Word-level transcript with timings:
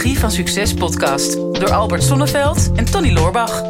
Psychologie 0.00 0.28
van 0.28 0.30
Succes 0.30 0.74
podcast 0.74 1.32
door 1.34 1.70
Albert 1.70 2.02
Sonneveld 2.02 2.72
en 2.76 2.84
Tony 2.84 3.12
Loorbach. 3.12 3.62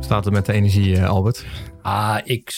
Staat 0.00 0.26
er 0.26 0.32
met 0.32 0.46
de 0.46 0.52
energie, 0.52 0.96
eh, 0.96 1.08
Albert? 1.08 1.44
Ah, 1.82 2.18
ik 2.24 2.52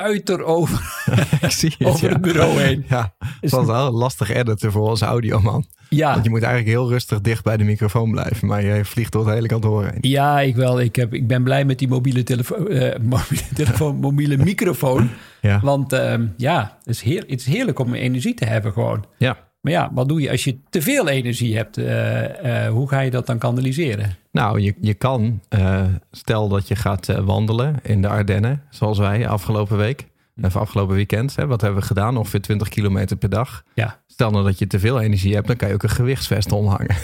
stuiter 0.00 0.44
over, 0.44 1.04
Ik 1.40 1.50
zie 1.50 1.74
het, 1.78 1.88
over 1.88 2.06
ja. 2.06 2.12
het 2.12 2.22
bureau 2.22 2.60
heen. 2.60 2.84
Ja, 2.88 3.14
het 3.40 3.50
was 3.50 3.66
wel 3.66 3.90
lastig 3.90 4.30
editen 4.30 4.72
voor 4.72 4.88
onze 4.88 5.04
audioman. 5.04 5.64
Ja, 5.88 6.12
Want 6.12 6.24
je 6.24 6.30
moet 6.30 6.42
eigenlijk 6.42 6.76
heel 6.76 6.88
rustig 6.88 7.20
dicht 7.20 7.44
bij 7.44 7.56
de 7.56 7.64
microfoon 7.64 8.10
blijven. 8.10 8.48
Maar 8.48 8.64
je 8.64 8.84
vliegt 8.84 9.12
door 9.12 9.24
het 9.26 9.34
hele 9.34 9.46
kantoor 9.46 9.84
heen. 9.84 9.98
ja 10.00 10.40
ik, 10.40 10.56
wel, 10.56 10.80
ik, 10.80 10.96
heb, 10.96 11.14
ik 11.14 11.26
ben 11.26 11.42
blij 11.42 11.64
met 11.64 11.78
die 11.78 11.88
mobiele 11.88 12.22
telefoon, 12.22 12.68
eh, 12.68 12.98
mobiele, 13.14 13.42
telefoon 13.54 13.96
mobiele 13.96 14.36
microfoon. 14.36 15.10
Ja. 15.40 15.60
Want 15.62 15.92
ehm, 15.92 16.26
ja, 16.36 16.76
het 16.78 16.94
is, 16.94 17.02
heer, 17.02 17.20
het 17.20 17.40
is 17.40 17.46
heerlijk 17.46 17.78
om 17.78 17.94
energie 17.94 18.34
te 18.34 18.44
hebben 18.44 18.72
gewoon. 18.72 19.04
ja. 19.18 19.48
Maar 19.60 19.72
ja, 19.72 19.90
wat 19.92 20.08
doe 20.08 20.20
je 20.20 20.30
als 20.30 20.44
je 20.44 20.58
te 20.70 20.82
veel 20.82 21.08
energie 21.08 21.56
hebt? 21.56 21.78
Eh, 21.78 22.64
eh, 22.66 22.72
hoe 22.72 22.88
ga 22.88 23.00
je 23.00 23.10
dat 23.10 23.26
dan 23.26 23.38
kanaliseren? 23.38 24.16
Nou, 24.32 24.60
je, 24.60 24.74
je 24.80 24.94
kan, 24.94 25.40
eh, 25.48 25.84
stel 26.10 26.48
dat 26.48 26.68
je 26.68 26.76
gaat 26.76 27.06
wandelen 27.06 27.76
in 27.82 28.02
de 28.02 28.08
Ardennen, 28.08 28.62
zoals 28.70 28.98
wij 28.98 29.28
afgelopen 29.28 29.76
week. 29.76 30.08
Of 30.42 30.56
afgelopen 30.56 30.94
weekend. 30.94 31.36
Hè, 31.36 31.46
wat 31.46 31.60
hebben 31.60 31.80
we 31.80 31.86
gedaan? 31.86 32.16
Ongeveer 32.16 32.40
20 32.40 32.68
kilometer 32.68 33.16
per 33.16 33.28
dag. 33.28 33.62
Ja, 33.74 34.00
Stel 34.06 34.30
nou 34.30 34.44
dat 34.44 34.58
je 34.58 34.66
te 34.66 34.78
veel 34.78 35.00
energie 35.00 35.34
hebt, 35.34 35.46
dan 35.46 35.56
kan 35.56 35.68
je 35.68 35.74
ook 35.74 35.82
een 35.82 35.88
gewichtsvest 35.88 36.52
omhangen. 36.52 36.96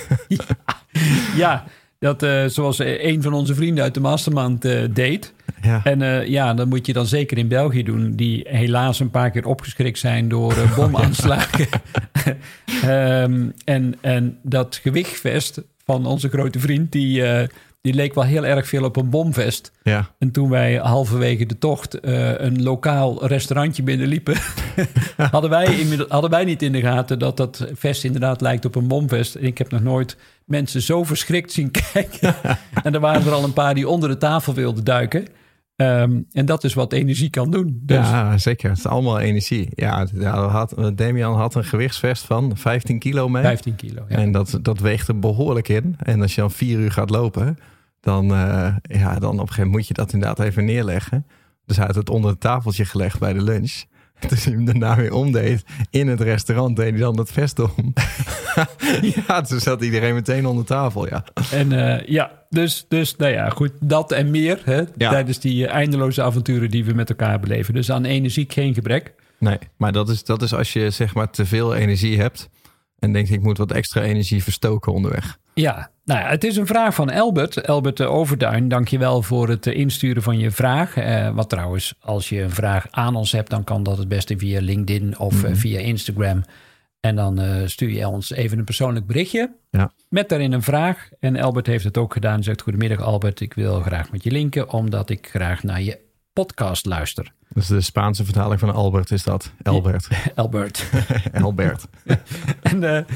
ja 1.36 1.64
dat, 2.06 2.22
eh, 2.22 2.44
zoals 2.46 2.78
een 2.78 3.22
van 3.22 3.32
onze 3.32 3.54
vrienden 3.54 3.84
uit 3.84 3.94
de 3.94 4.00
Mastermind 4.00 4.64
eh, 4.64 4.82
deed. 4.90 5.34
Ja. 5.62 5.80
En 5.84 6.02
eh, 6.02 6.26
ja, 6.26 6.54
dat 6.54 6.66
moet 6.66 6.86
je 6.86 6.92
dan 6.92 7.06
zeker 7.06 7.38
in 7.38 7.48
België 7.48 7.82
doen. 7.82 8.12
Die 8.16 8.46
helaas 8.48 9.00
een 9.00 9.10
paar 9.10 9.30
keer 9.30 9.46
opgeschrikt 9.46 9.98
zijn 9.98 10.28
door 10.28 10.52
eh, 10.52 10.76
bomaanslagen. 10.76 11.66
Ehm, 12.82 13.48
en, 13.64 13.94
en 14.00 14.38
dat 14.42 14.80
gewichtvest 14.82 15.62
van 15.84 16.06
onze 16.06 16.28
grote 16.28 16.58
vriend, 16.58 16.92
die, 16.92 17.22
eh, 17.22 17.48
die 17.86 17.94
leek 17.94 18.14
wel 18.14 18.24
heel 18.24 18.46
erg 18.46 18.68
veel 18.68 18.84
op 18.84 18.96
een 18.96 19.10
bomvest. 19.10 19.72
ja. 19.82 20.10
En 20.18 20.30
toen 20.30 20.50
wij 20.50 20.74
halverwege 20.74 21.46
de 21.46 21.58
tocht 21.58 22.00
eh, 22.00 22.40
een 22.40 22.62
lokaal 22.62 23.26
restaurantje 23.26 23.82
binnenliepen, 23.82 24.36
hadden, 25.30 25.50
wij 25.50 25.86
hadden 26.08 26.30
wij 26.30 26.44
niet 26.44 26.62
in 26.62 26.72
de 26.72 26.80
gaten 26.80 27.18
dat 27.18 27.36
dat 27.36 27.66
vest 27.72 28.04
inderdaad 28.04 28.40
lijkt 28.40 28.64
op 28.64 28.74
een 28.74 28.88
bomvest. 28.88 29.34
En 29.34 29.44
ik 29.44 29.58
heb 29.58 29.70
nog 29.70 29.82
nooit 29.82 30.16
mensen 30.44 30.82
zo 30.82 31.04
verschrikt 31.04 31.52
zien 31.52 31.70
kijken. 31.92 32.34
en 32.84 32.94
er 32.94 33.00
waren 33.00 33.26
er 33.26 33.32
al 33.32 33.44
een 33.44 33.52
paar 33.52 33.74
die 33.74 33.88
onder 33.88 34.08
de 34.08 34.18
tafel 34.18 34.54
wilden 34.54 34.84
duiken. 34.84 35.26
Ehm, 35.76 36.20
en 36.32 36.46
dat 36.46 36.64
is 36.64 36.74
wat 36.74 36.92
energie 36.92 37.30
kan 37.30 37.50
doen. 37.50 37.80
Dus, 37.82 37.96
Ja, 37.96 38.38
zeker. 38.38 38.68
Het 38.68 38.78
is 38.78 38.86
allemaal 38.86 39.20
energie. 39.20 39.68
Ja, 39.74 40.06
ja, 40.14 40.48
had, 40.48 40.74
Damian 40.94 41.34
had 41.34 41.54
een 41.54 41.64
gewichtsvest 41.64 42.24
van 42.24 42.56
15 42.56 42.98
kilo 42.98 43.28
mee. 43.28 43.42
15 43.42 43.76
kilo. 43.76 44.04
Ja. 44.08 44.16
En 44.16 44.32
dat, 44.32 44.58
dat 44.62 44.78
weegt 44.78 45.08
er 45.08 45.18
behoorlijk 45.18 45.68
in. 45.68 45.94
En 45.98 46.22
als 46.22 46.34
je 46.34 46.40
dan 46.40 46.50
vier 46.50 46.78
uur 46.78 46.92
gaat 46.92 47.10
lopen, 47.10 47.58
dan, 48.06 48.34
eh, 48.34 48.74
ja, 48.82 49.18
dan 49.18 49.30
op 49.32 49.40
een 49.40 49.48
gegeven 49.48 49.54
moment 49.56 49.72
moet 49.72 49.86
je 49.88 49.94
dat 49.94 50.12
inderdaad 50.12 50.38
even 50.46 50.64
neerleggen. 50.64 51.26
Dus 51.64 51.76
hij 51.76 51.86
had 51.86 51.94
het 51.94 52.10
onder 52.10 52.30
het 52.30 52.40
tafeltje 52.40 52.84
gelegd 52.84 53.18
bij 53.18 53.32
de 53.32 53.42
lunch. 53.42 53.72
Toen 54.28 54.38
hij 54.42 54.52
hem 54.52 54.64
daarna 54.64 54.96
weer 54.96 55.12
omdeed 55.12 55.64
in 55.90 56.08
het 56.08 56.20
restaurant, 56.20 56.76
deed 56.76 56.90
hij 56.90 56.98
dan 57.00 57.16
dat 57.16 57.32
vest 57.32 57.58
om. 57.58 57.92
ja, 59.26 59.40
toen 59.40 59.60
zat 59.60 59.82
iedereen 59.82 60.14
meteen 60.14 60.46
onder 60.46 60.64
tafel, 60.64 61.08
ja. 61.08 61.24
En 61.50 61.72
eh, 61.72 62.06
ja, 62.06 62.30
dus, 62.50 62.84
dus 62.88 63.16
nou 63.16 63.32
ja, 63.32 63.48
goed, 63.48 63.72
dat 63.80 64.12
en 64.12 64.30
meer 64.30 64.60
hè, 64.64 64.82
Ja. 64.96 65.10
tijdens 65.10 65.38
die 65.38 65.66
eh, 65.66 65.74
eindeloze 65.74 66.22
avonturen 66.22 66.70
die 66.70 66.84
we 66.84 66.92
met 66.92 67.08
elkaar 67.08 67.40
beleven. 67.40 67.74
Dus 67.74 67.90
aan 67.90 68.04
energie 68.04 68.46
geen 68.48 68.74
gebrek. 68.74 69.14
Nee, 69.38 69.58
maar 69.76 69.92
dat 69.92 70.08
is, 70.08 70.24
dat 70.24 70.42
is 70.42 70.54
als 70.54 70.72
je 70.72 70.90
zeg 70.90 71.14
maar 71.14 71.30
te 71.30 71.46
veel 71.46 71.74
energie 71.74 72.20
hebt 72.20 72.48
en 72.98 73.12
denkt 73.12 73.30
ik 73.30 73.42
moet 73.42 73.58
wat 73.58 73.72
extra 73.72 74.02
energie 74.02 74.42
verstoken 74.42 74.92
onderweg. 74.92 75.38
Ja, 75.54 75.90
nou 76.06 76.20
ja, 76.20 76.28
het 76.28 76.44
is 76.44 76.56
een 76.56 76.66
vraag 76.66 76.94
van 76.94 77.10
Albert. 77.10 77.66
Albert 77.66 78.00
Overduin, 78.00 78.68
dankjewel 78.68 79.22
voor 79.22 79.48
het 79.48 79.66
eh, 79.66 79.76
insturen 79.76 80.22
van 80.22 80.38
je 80.38 80.50
vraag. 80.50 80.96
Eh, 80.96 81.30
wat 81.30 81.48
trouwens, 81.48 81.94
als 82.00 82.28
je 82.28 82.42
een 82.42 82.50
vraag 82.50 82.86
aan 82.90 83.14
ons 83.14 83.32
hebt, 83.32 83.50
dan 83.50 83.64
kan 83.64 83.82
dat 83.82 83.98
het 83.98 84.08
beste 84.08 84.38
via 84.38 84.60
LinkedIn 84.60 85.18
of 85.18 85.44
eh, 85.44 85.50
via 85.54 85.78
Instagram. 85.78 86.44
En 87.00 87.16
dan 87.16 87.40
stuur 87.68 87.90
je 87.90 88.08
ons 88.08 88.30
even 88.30 88.58
een 88.58 88.64
persoonlijk 88.64 89.06
berichtje 89.06 89.50
Ja. 89.70 89.92
met 90.08 90.28
daarin 90.28 90.52
een 90.52 90.62
vraag. 90.62 91.08
En 91.20 91.36
Albert 91.36 91.66
heeft 91.66 91.84
het 91.84 91.98
ook 91.98 92.12
gedaan. 92.12 92.42
Zegt, 92.42 92.62
goedemiddag 92.62 93.00
Albert, 93.00 93.40
ik 93.40 93.54
wil 93.54 93.80
graag 93.80 94.10
met 94.10 94.22
je 94.22 94.30
linken, 94.30 94.70
omdat 94.70 95.10
ik 95.10 95.28
graag 95.28 95.62
naar 95.62 95.82
je 95.82 95.98
podcast 96.32 96.86
luister. 96.86 97.32
Dus 97.48 97.66
de 97.66 97.80
Spaanse 97.80 98.24
vertaling 98.24 98.60
van 98.60 98.74
Albert 98.74 99.10
is 99.10 99.22
dat. 99.22 99.52
Albert. 99.62 100.08
Albert. 100.34 100.86
Albert. 101.42 101.86
En 102.62 103.06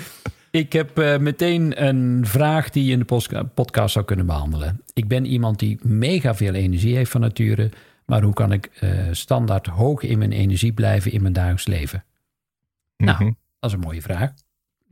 ik 0.50 0.72
heb 0.72 0.98
eh, 0.98 1.18
meteen 1.18 1.84
een 1.84 2.26
vraag 2.26 2.70
die 2.70 2.84
je 2.84 2.92
in 2.92 2.98
de 2.98 3.44
podcast 3.54 3.92
zou 3.92 4.04
kunnen 4.04 4.26
behandelen. 4.26 4.82
Ik 4.94 5.08
ben 5.08 5.24
iemand 5.24 5.58
die 5.58 5.78
mega 5.82 6.34
veel 6.34 6.54
energie 6.54 6.96
heeft 6.96 7.10
van 7.10 7.20
nature. 7.20 7.70
Maar 8.06 8.22
hoe 8.22 8.34
kan 8.34 8.52
ik 8.52 8.66
eh, 8.66 8.90
standaard 9.10 9.66
hoog 9.66 10.02
in 10.02 10.18
mijn 10.18 10.32
energie 10.32 10.72
blijven 10.72 11.12
in 11.12 11.20
mijn 11.22 11.32
dagelijks 11.32 11.66
leven? 11.66 12.04
Nou, 12.96 13.24
Mhm. 13.24 13.32
dat 13.60 13.70
is 13.70 13.76
een 13.76 13.82
mooie 13.82 14.02
vraag. 14.02 14.32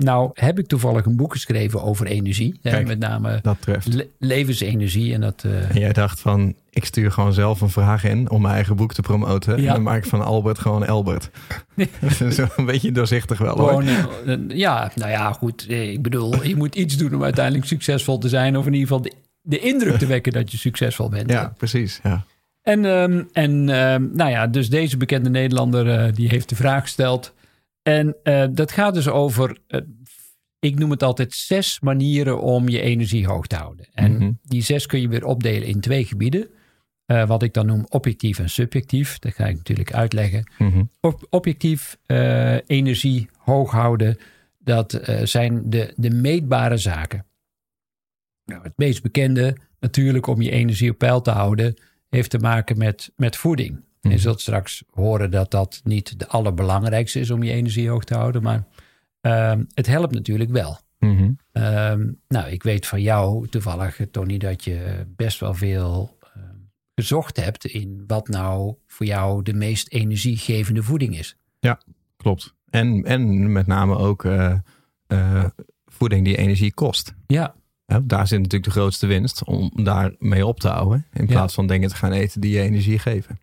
Nou, 0.05 0.31
heb 0.35 0.59
ik 0.59 0.67
toevallig 0.67 1.05
een 1.05 1.17
boek 1.17 1.33
geschreven 1.33 1.83
over 1.83 2.07
energie. 2.07 2.59
Hè, 2.63 2.83
met 2.85 2.99
name 2.99 3.39
Dat 3.43 3.57
treft. 3.61 3.95
le- 3.95 4.07
levensenergie. 4.19 5.15
En 5.15 5.21
dat, 5.21 5.43
eh, 5.47 5.71
En 5.75 5.81
jij 5.81 5.93
dacht 5.93 6.21
van, 6.21 6.55
ik 6.71 6.85
stuur 6.85 7.13
gewoon 7.13 7.33
zelf 7.33 7.61
een 7.61 7.71
vraag 7.71 8.05
in 8.05 8.31
om 8.31 8.43
mijn 8.43 8.55
eigen 8.55 8.77
boek 8.77 8.95
te 8.95 9.03
promoten. 9.03 9.57
En 9.57 9.65
dan 9.65 9.83
maak 9.83 9.97
ik 10.05 10.11
van 10.11 10.25
Albert 10.25 10.59
gewoon 10.59 10.87
Albert. 10.87 11.31
Zo 12.31 12.47
een 12.57 12.65
beetje 12.67 12.93
doorzichtig 12.93 13.39
wel 13.39 13.57
hoor. 13.59 13.69
Gewoon, 13.83 13.89
eh, 14.51 14.57
ja, 14.59 14.91
nou 14.95 15.11
ja, 15.11 15.33
goed. 15.33 15.67
eh, 15.69 15.91
Ik 15.93 16.03
bedoel, 16.03 16.45
je 16.45 16.57
moet 16.57 16.75
iets 16.75 16.97
doen 16.97 17.15
om 17.15 17.23
uiteindelijk 17.25 17.67
succesvol 17.67 18.19
te 18.19 18.29
zijn. 18.29 18.57
Of 18.57 18.67
in 18.67 18.73
ieder 18.73 18.89
geval 18.89 19.03
de, 19.03 19.13
de 19.43 19.59
indruk 19.59 19.99
te 19.99 20.07
wekken 20.07 20.33
dat 20.33 20.53
je 20.53 20.59
succesvol 20.59 21.09
bent. 21.09 21.31
Ja, 21.31 21.53
precies. 21.57 22.01
Ja. 22.03 22.25
En, 22.63 22.85
ehm, 22.85 23.23
en 23.33 23.69
ehm, 23.69 24.07
nou 24.13 24.31
ja, 24.31 24.47
dus 24.47 24.71
deze 24.71 24.97
bekende 24.97 25.31
Nederlander 25.31 26.15
die 26.15 26.29
heeft 26.29 26.49
de 26.49 26.57
vraag 26.57 26.83
gesteld. 26.83 27.35
En 27.89 28.17
eh, 28.23 28.47
dat 28.51 28.73
gaat 28.73 28.95
dus 28.95 29.09
over, 29.09 29.59
eh, 29.67 29.81
ik 30.59 30.79
noem 30.79 30.91
het 30.91 31.03
altijd 31.03 31.33
zes 31.35 31.81
manieren 31.81 32.41
om 32.41 32.69
je 32.69 32.81
energie 32.81 33.27
hoog 33.27 33.47
te 33.47 33.57
houden. 33.57 33.89
En 33.93 34.13
Mhm. 34.13 34.33
die 34.43 34.63
zes 34.63 34.87
kun 34.87 35.01
je 35.01 35.09
weer 35.09 35.25
opdelen 35.25 35.69
in 35.69 35.81
twee 35.81 36.05
gebieden. 36.05 36.49
Eh, 37.07 37.27
wat 37.27 37.43
ik 37.43 37.53
dan 37.55 37.67
noem 37.67 37.87
objectief 37.89 38.39
en 38.39 38.51
subjectief. 38.51 39.19
Dat 39.19 39.35
ga 39.35 39.47
ik 39.47 39.57
natuurlijk 39.57 39.93
uitleggen. 39.93 40.51
Mhm. 40.59 40.85
Objectief 41.31 41.99
energie 42.67 43.29
hoog 43.37 43.71
houden, 43.71 44.19
dat 44.59 45.01
zijn 45.25 45.71
de, 45.71 45.93
de 45.97 46.11
meetbare 46.11 46.77
zaken. 46.77 47.27
Nou, 48.45 48.63
het 48.63 48.73
meest 48.77 49.03
bekende 49.03 49.57
natuurlijk 49.81 50.27
om 50.27 50.43
je 50.43 50.51
energie 50.51 50.91
op 50.91 50.99
peil 50.99 51.21
te 51.21 51.31
houden, 51.31 51.75
heeft 52.09 52.31
te 52.31 52.39
maken 52.39 52.79
met, 52.79 53.13
met 53.17 53.37
voeding. 53.37 53.85
En 54.01 54.09
Mhm. 54.09 54.11
je 54.17 54.19
zult 54.19 54.41
straks 54.41 54.83
horen 54.91 55.31
dat 55.31 55.51
dat 55.51 55.81
niet 55.85 56.19
de 56.19 56.27
allerbelangrijkste 56.29 57.21
is 57.21 57.31
om 57.31 57.43
je 57.43 57.53
energie 57.53 57.89
hoog 57.89 58.05
te 58.05 58.15
houden, 58.15 58.43
maar 58.43 58.65
ehm, 59.21 59.65
het 59.75 59.87
helpt 59.87 60.15
natuurlijk 60.15 60.51
wel. 60.51 60.79
Mhm. 60.99 61.31
Ehm, 61.53 62.11
nou, 62.29 62.51
ik 62.51 62.63
weet 62.63 62.87
van 62.87 63.03
jou 63.03 63.49
toevallig, 63.49 64.01
Tony, 64.11 64.39
dat 64.39 64.65
je 64.65 65.07
best 65.17 65.41
wel 65.41 65.55
veel 65.55 66.17
ehm, 66.35 66.55
gezocht 66.95 67.37
hebt 67.37 67.65
in 67.65 68.05
wat 68.07 68.29
nou 68.29 68.75
voor 68.87 69.07
jou 69.07 69.43
de 69.43 69.53
meest 69.55 69.89
energiegevende 69.93 70.83
voeding 70.83 71.19
is. 71.19 71.37
Klopt. 72.17 72.55
En, 72.71 73.05
en 73.05 73.53
met 73.53 73.67
name 73.67 73.97
ook 73.97 74.25
eh, 74.25 74.55
eh, 75.07 75.45
voeding 75.87 76.25
die 76.25 76.37
energie 76.37 76.73
kost. 76.75 77.15
Ja, 77.27 77.55
Ja, 77.87 78.01
daar 78.05 78.27
zit 78.27 78.39
natuurlijk 78.39 78.65
de 78.65 78.71
grootste 78.81 79.07
winst 79.07 79.45
om 79.45 79.71
daar 79.75 80.15
mee 80.19 80.47
op 80.47 80.61
te 80.61 80.69
houden. 80.69 81.07
In 81.13 81.21
Ja. 81.27 81.33
plaats 81.33 81.55
van 81.55 81.67
dingen 81.67 81.89
te 81.89 81.95
gaan 81.95 82.13
eten 82.13 82.41
die 82.41 82.51
je 82.53 82.61
energie 82.61 82.99
geven. 82.99 83.39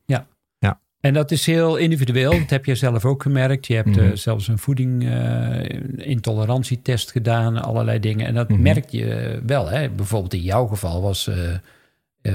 En 1.05 1.13
dat 1.13 1.31
is 1.31 1.45
heel 1.45 1.75
individueel. 1.75 2.31
Dat 2.31 2.49
heb 2.49 2.65
je 2.65 2.75
zelf 2.75 3.05
ook 3.05 3.21
gemerkt. 3.21 3.67
Je 3.67 3.75
hebt 3.75 3.97
eh, 3.97 4.03
Mhm. 4.05 4.15
zelfs 4.15 4.47
een 4.47 4.57
voeding-intolerantietest 4.57 7.11
gedaan, 7.11 7.61
allerlei 7.63 7.99
dingen. 7.99 8.25
En 8.27 8.33
dat 8.33 8.49
Mhm. 8.49 8.61
merk 8.61 8.89
je 8.89 9.39
wel. 9.45 9.69
Hè? 9.69 9.89
Bijvoorbeeld 9.89 10.33
in 10.33 10.41
jouw 10.41 10.67
geval 10.67 11.01
was 11.01 11.27
eh, 11.27 11.53
eh, 11.53 11.59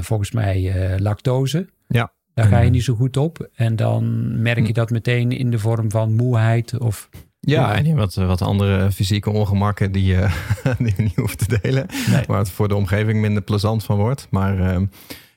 volgens 0.00 0.30
mij 0.30 0.72
eh, 0.92 0.98
lactose. 0.98 1.66
Ja. 1.88 2.12
Daar 2.34 2.46
ga 2.46 2.58
je 2.58 2.64
Mhm. 2.64 2.72
niet 2.72 2.84
zo 2.84 2.94
goed 2.94 3.16
op. 3.16 3.48
En 3.54 3.76
dan 3.76 4.32
merk 4.42 4.66
je 4.66 4.72
dat 4.72 4.90
meteen 4.90 5.32
in 5.32 5.50
de 5.50 5.58
vorm 5.58 5.90
van 5.90 6.14
moeheid 6.14 6.78
of 6.78 7.08
Ja, 7.40 7.74
en 7.74 7.96
wat, 7.96 8.14
wat 8.14 8.42
andere 8.42 8.92
fysieke 8.92 9.30
ongemakken 9.30 9.92
die, 9.92 10.04
je 10.04 10.28
die 10.78 10.92
je 10.96 11.02
niet 11.02 11.16
hoeft 11.16 11.38
te 11.48 11.58
delen. 11.62 11.86
Nee. 12.10 12.22
Waar 12.26 12.38
het 12.38 12.50
voor 12.50 12.68
de 12.68 12.74
omgeving 12.74 13.20
minder 13.20 13.42
plezant 13.42 13.84
van 13.84 13.96
wordt. 13.96 14.26
Maar 14.30 14.58
ehm, 14.60 14.84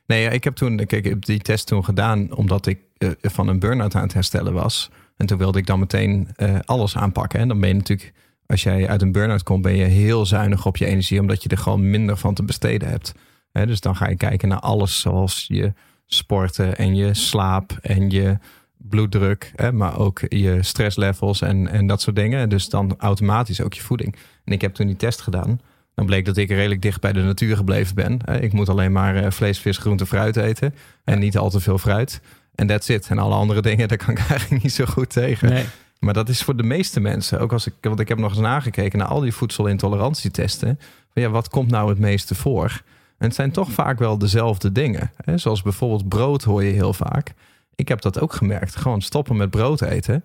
nee, 0.06 0.30
ik 0.30 0.44
heb 0.44 0.56
toen 0.56 0.75
kijk, 0.77 0.91
ik 0.91 1.06
heb 1.06 1.25
die 1.25 1.39
test 1.39 1.68
toen 1.68 1.85
gedaan 1.85 2.35
omdat 2.35 2.65
ik 2.65 2.77
eh, 2.77 2.83
van 3.21 3.47
een 3.47 3.59
burn-out 3.59 3.95
aan 3.95 4.01
het 4.03 4.13
herstellen 4.13 4.53
was. 4.53 4.89
En 5.17 5.25
toen 5.25 5.38
wilde 5.38 5.59
ik 5.59 5.65
dan 5.65 5.79
meteen 5.79 6.27
eh, 6.35 6.59
alles 6.65 6.97
aanpakken. 6.97 7.39
En 7.39 7.47
dan 7.47 7.59
ben 7.59 7.69
je 7.69 7.75
natuurlijk, 7.75 8.13
als 8.45 8.63
jij 8.63 8.88
uit 8.88 9.01
een 9.01 9.11
burn-out 9.11 9.44
komt, 9.44 9.61
ben 9.61 9.75
je 9.75 9.85
heel 9.85 10.25
zuinig 10.25 10.65
op 10.65 10.77
je 10.77 10.85
energie, 10.85 11.19
omdat 11.19 11.44
je 11.44 11.50
er 11.50 11.57
gewoon 11.57 11.89
minder 11.89 12.17
van 12.17 12.33
te 12.33 12.44
besteden 12.44 12.89
hebt. 12.89 13.13
Dus 13.51 13.79
dan 13.79 13.95
ga 13.95 14.09
je 14.09 14.15
kijken 14.15 14.47
naar 14.47 14.59
alles 14.59 15.00
zoals 15.00 15.45
je 15.47 15.73
sporten 16.05 16.77
en 16.77 16.95
je 16.95 17.13
slaap 17.13 17.77
en 17.81 18.09
je 18.09 18.38
bloeddruk, 18.77 19.51
hè, 19.56 19.71
maar 19.71 19.99
ook 19.99 20.21
je 20.27 20.57
stresslevels 20.63 21.41
en, 21.41 21.67
en 21.67 21.88
dat 21.88 22.01
soort 22.01 22.15
dingen. 22.15 22.49
Dus 22.49 22.69
dan 22.69 22.95
automatisch 22.97 23.61
ook 23.61 23.73
je 23.73 23.81
voeding. 23.81 24.15
En 24.45 24.53
ik 24.53 24.61
heb 24.61 24.73
toen 24.73 24.88
die 24.88 24.95
test 24.95 25.21
gedaan. 25.21 25.59
Dan 25.95 26.06
bleek 26.06 26.25
dat 26.25 26.38
ik 26.38 26.49
redelijk 26.49 26.81
dicht 26.81 27.01
bij 27.01 27.13
de 27.13 27.21
natuur 27.21 27.56
gebleven 27.56 27.95
ben. 27.95 28.19
Ik 28.41 28.53
moet 28.53 28.69
alleen 28.69 28.91
maar 28.91 29.15
eh, 29.15 29.31
vlees, 29.31 29.59
vis, 29.59 29.77
groente, 29.77 30.06
fruit 30.06 30.35
eten. 30.35 30.75
En 31.03 31.19
niet 31.19 31.38
al 31.38 31.49
te 31.49 31.59
veel 31.59 31.77
fruit. 31.77 32.21
En 32.55 32.67
that's 32.67 32.89
it. 32.89 33.07
En 33.07 33.17
alle 33.17 33.35
andere 33.35 33.61
dingen, 33.69 33.88
daar 33.88 33.97
kan 33.97 34.09
ik 34.09 34.29
eigenlijk 34.29 34.63
niet 34.63 34.73
zo 34.73 34.85
goed 34.85 35.09
tegen. 35.09 35.50
Nee. 35.50 35.65
Maar 36.00 36.13
dat 36.13 36.29
is 36.29 36.44
voor 36.44 36.55
de 36.55 36.63
meeste 36.63 37.00
mensen, 37.00 37.39
ook 37.39 37.51
als 37.51 37.67
ik, 37.67 37.73
want 37.81 38.00
ik 38.00 38.07
heb 38.07 38.17
nog 38.17 38.31
eens 38.31 38.39
nagekeken 38.39 39.00
naar 39.00 39.07
al 39.07 39.19
die 39.19 39.33
voedselintolerantietesten. 39.33 40.79
Van 41.13 41.21
ja, 41.21 41.29
wat 41.29 41.50
komt 41.50 41.69
nou 41.69 41.89
het 41.89 42.00
meeste 42.00 42.35
voor? 42.35 42.81
En 43.17 43.27
het 43.27 43.35
zijn 43.35 43.51
toch 43.51 43.71
vaak 43.71 44.00
wel 44.00 44.17
dezelfde 44.17 44.71
dingen. 44.71 45.11
Hè? 45.15 45.38
Zoals 45.38 45.61
bijvoorbeeld 45.61 46.09
brood 46.09 46.44
hoor 46.44 46.63
je 46.63 46.73
heel 46.73 46.94
vaak. 46.94 47.33
Ik 47.75 47.88
heb 47.88 48.01
dat 48.01 48.19
ook 48.19 48.33
gemerkt. 48.33 48.75
Gewoon 48.75 49.01
stoppen 49.01 49.35
met 49.35 49.49
brood 49.49 49.81
eten. 49.81 50.23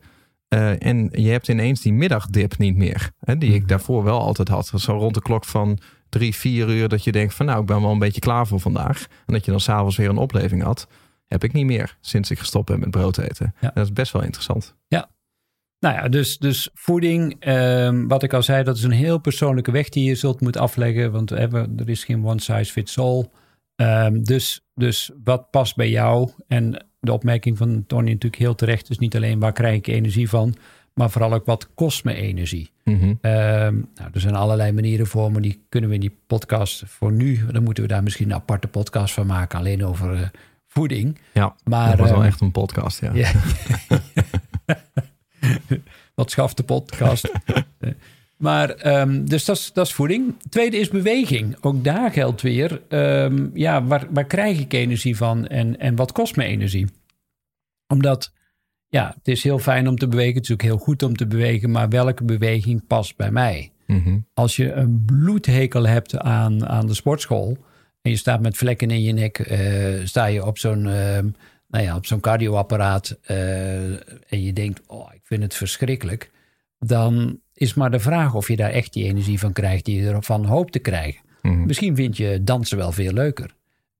Uh, 0.49 0.83
en 0.87 1.09
je 1.13 1.31
hebt 1.31 1.49
ineens 1.49 1.81
die 1.81 1.93
middagdip 1.93 2.59
niet 2.59 2.77
meer. 2.77 3.11
Hè, 3.21 3.39
die 3.39 3.55
ik 3.55 3.69
daarvoor 3.69 4.05
wel 4.05 4.21
altijd 4.21 4.49
had. 4.49 4.73
Zo 4.75 4.93
rond 4.93 5.15
de 5.15 5.23
klok 5.23 5.45
van 5.45 5.79
drie, 6.09 6.35
vier 6.35 6.69
uur. 6.69 6.89
Dat 6.89 7.05
je 7.05 7.13
denkt 7.13 7.35
van 7.35 7.47
nou, 7.47 7.61
ik 7.61 7.67
ben 7.67 7.81
wel 7.81 7.91
een 7.91 7.99
beetje 7.99 8.21
klaar 8.21 8.47
voor 8.47 8.61
vandaag. 8.61 9.07
En 9.27 9.33
dat 9.35 9.45
je 9.45 9.51
dan 9.51 9.61
s'avonds 9.61 9.97
weer 9.97 10.09
een 10.09 10.17
opleving 10.17 10.63
had. 10.63 10.87
Heb 11.29 11.45
ik 11.45 11.53
niet 11.53 11.67
meer 11.67 11.97
sinds 12.01 12.31
ik 12.31 12.39
gestopt 12.39 12.67
ben 12.67 12.81
met 12.81 12.91
brood 12.91 13.19
eten. 13.19 13.55
Ja. 13.61 13.71
Dat 13.75 13.85
is 13.85 13.93
best 13.93 14.13
wel 14.13 14.23
interessant. 14.23 14.75
Ja. 14.87 15.11
Nou 15.81 15.95
ja, 15.95 16.09
dus, 16.09 16.39
dus 16.39 16.69
voeding, 16.75 17.37
ehm, 17.39 18.07
wat 18.07 18.23
ik 18.23 18.33
al 18.33 18.43
zei, 18.43 18.65
dat 18.65 18.77
is 18.77 18.83
een 18.83 18.91
heel 18.91 19.19
persoonlijke 19.19 19.71
weg 19.71 19.89
die 19.89 20.05
je 20.05 20.15
zult 20.15 20.41
moeten 20.41 20.61
afleggen. 20.61 21.13
Want 21.13 21.31
er 21.31 21.89
is 21.89 22.05
geen 22.05 22.27
one 22.27 22.41
size 22.41 22.73
fits 22.73 22.99
all. 22.99 23.29
Ehm, 23.75 24.23
dus, 24.23 24.61
dus 24.75 25.11
wat 25.25 25.51
past 25.51 25.77
bij 25.77 25.91
jou? 25.91 26.31
En 26.49 26.87
de 27.01 27.13
opmerking 27.13 27.59
van 27.59 27.85
Tony 27.87 28.11
natuurlijk 28.11 28.43
heel 28.43 28.55
terecht. 28.55 28.89
Dus 28.89 28.99
niet 28.99 29.17
alleen 29.17 29.39
waar 29.39 29.53
krijg 29.53 29.77
ik 29.77 29.87
energie 29.87 30.29
van, 30.29 30.55
maar 30.95 31.11
vooral 31.11 31.33
ook 31.33 31.47
wat 31.47 31.75
kost 31.75 32.05
me 32.05 32.15
energie. 32.15 32.71
Mhm. 32.85 33.15
Ehm, 33.21 33.75
nou, 33.95 34.11
er 34.13 34.21
zijn 34.21 34.35
allerlei 34.35 34.73
manieren 34.73 35.07
voor, 35.07 35.33
maar 35.33 35.41
die 35.41 35.65
kunnen 35.69 35.89
we 35.89 35.95
in 35.95 36.01
die 36.01 36.19
podcast 36.27 36.83
voor 36.87 37.13
nu. 37.13 37.47
Dan 37.53 37.63
moeten 37.63 37.83
we 37.83 37.89
daar 37.89 38.03
misschien 38.03 38.31
een 38.31 38.37
aparte 38.37 38.69
podcast 38.69 39.15
van 39.15 39.27
maken, 39.27 39.59
alleen 39.59 39.85
over 39.85 40.13
eh, 40.15 40.29
voeding. 40.79 41.19
Ja, 41.33 41.55
Maar, 41.65 41.89
dat 41.89 41.97
wordt 41.97 42.13
wel 42.13 42.21
ehm, 42.21 42.31
echt 42.31 42.41
een 42.41 42.53
podcast. 42.53 43.01
Ja. 43.01 43.13
Ja. 43.19 43.33
Wat 46.15 46.31
schaft 46.31 46.57
de 46.57 46.63
podcast? 46.63 47.31
Maar, 48.39 48.71
ehm, 48.71 49.25
dus 49.25 49.45
dat 49.45 49.57
is, 49.57 49.73
dat 49.73 49.87
is 49.87 49.93
voeding. 49.93 50.35
Tweede 50.49 50.77
is 50.77 50.89
beweging. 50.89 51.57
Ook 51.61 51.85
daar 51.85 52.11
geldt 52.11 52.43
weer, 52.43 52.83
ehm, 52.89 53.49
ja, 53.55 53.85
waar, 53.85 54.07
waar 54.11 54.25
krijg 54.25 54.59
ik 54.59 54.73
energie 54.73 55.17
van 55.17 55.47
en, 55.47 55.79
en 55.79 55.97
wat 55.97 56.13
kost 56.13 56.37
me 56.37 56.45
energie? 56.45 56.87
Omdat, 57.87 58.33
ja, 58.89 59.15
het 59.17 59.29
is 59.29 59.43
heel 59.43 59.59
fijn 59.59 59.89
om 59.89 59.97
te 59.97 60.09
bewegen. 60.09 60.35
Het 60.35 60.45
is 60.45 60.53
ook 60.53 60.63
heel 60.63 60.79
goed 60.79 61.03
om 61.03 61.17
te 61.17 61.27
bewegen, 61.27 61.71
maar 61.71 61.89
welke 61.89 62.25
beweging 62.25 62.87
past 62.87 63.17
bij 63.17 63.31
mij? 63.31 63.73
Mhm. 63.87 64.19
Als 64.35 64.57
je 64.57 64.73
een 64.73 65.05
bloedhekel 65.05 65.87
hebt 65.87 66.19
aan, 66.19 66.67
aan 66.67 66.87
de 66.87 66.95
sportschool 66.95 67.59
en 68.09 68.15
je 68.15 68.21
staat 68.21 68.41
met 68.41 68.57
vlekken 68.57 68.91
in 68.91 69.03
je 69.03 69.13
nek, 69.13 69.39
eh, 69.39 70.05
sta 70.05 70.27
je 70.27 70.45
op 70.45 70.59
zo'n 70.59 70.87
ehm, 70.87 71.29
nou 71.69 71.85
ja, 71.85 71.97
op 71.97 72.07
zo'n 72.07 72.21
cardioapparaat 72.21 73.19
eh, 73.23 73.93
en 74.33 74.43
je 74.43 74.53
denkt, 74.53 74.81
oh, 74.87 75.11
ik 75.15 75.21
vind 75.25 75.43
het 75.43 75.55
verschrikkelijk, 75.55 76.31
dan 76.79 77.41
is 77.55 77.75
maar 77.75 77.91
de 77.91 78.01
vraag 78.01 78.35
of 78.35 78.49
je 78.49 78.57
daar 78.57 78.71
echt 78.71 78.93
die 78.93 79.05
energie 79.05 79.39
van 79.39 79.53
krijgt 79.53 79.85
die 79.85 80.03
je 80.03 80.09
ervan 80.09 80.45
hoopt 80.45 80.73
te 80.73 80.79
krijgen. 80.79 81.21
Mhm. 81.43 81.67
Misschien 81.67 81.97
vind 81.97 82.17
je 82.17 82.41
dansen 82.45 82.77
wel 82.77 82.93
veel 82.93 83.13
leuker. 83.13 83.55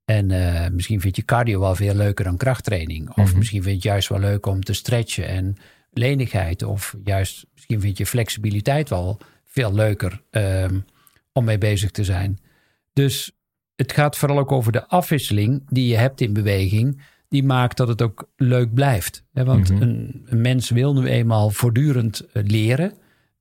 En 0.05 0.31
eh, 0.31 0.71
misschien 0.71 1.01
vind 1.01 1.17
je 1.17 1.25
cardio 1.25 1.61
wel 1.61 1.75
veel 1.75 1.95
leuker 1.95 2.25
dan 2.25 2.37
krachttraining. 2.37 3.09
Of 3.09 3.29
Mhm. 3.29 3.39
misschien 3.39 3.63
vind 3.63 3.75
je 3.75 3.89
het 3.89 3.93
juist 3.93 4.09
wel 4.09 4.19
leuk 4.19 4.47
om 4.47 4.63
te 4.63 4.73
stretchen 4.73 5.29
en 5.29 5.57
lenigheid. 5.93 6.63
Of 6.63 6.97
juist 7.05 7.47
misschien 7.55 7.81
vind 7.81 7.99
je 7.99 8.07
flexibiliteit 8.07 8.89
wel 8.89 9.19
veel 9.45 9.75
leuker 9.75 10.23
ehm, 10.31 10.79
om 11.33 11.45
mee 11.45 11.59
bezig 11.59 11.91
te 11.91 12.05
zijn. 12.05 12.39
Dus 12.93 13.33
het 13.79 13.93
gaat 13.93 14.17
vooral 14.17 14.39
ook 14.39 14.53
over 14.53 14.73
de 14.73 14.87
afwisseling 14.87 15.63
die 15.69 15.87
je 15.89 15.97
hebt 15.97 16.21
in 16.21 16.33
beweging. 16.33 17.01
Die 17.29 17.45
maakt 17.45 17.77
dat 17.77 17.89
het 17.89 18.03
ook 18.03 18.29
leuk 18.37 18.75
blijft. 18.75 19.25
Want 19.33 19.71
Mhm. 19.73 19.83
een, 19.83 20.23
een 20.27 20.41
mens 20.41 20.71
wil 20.71 20.95
nu 20.95 21.07
eenmaal 21.07 21.51
voortdurend 21.51 22.27
eh, 22.33 22.43
leren. 22.47 22.93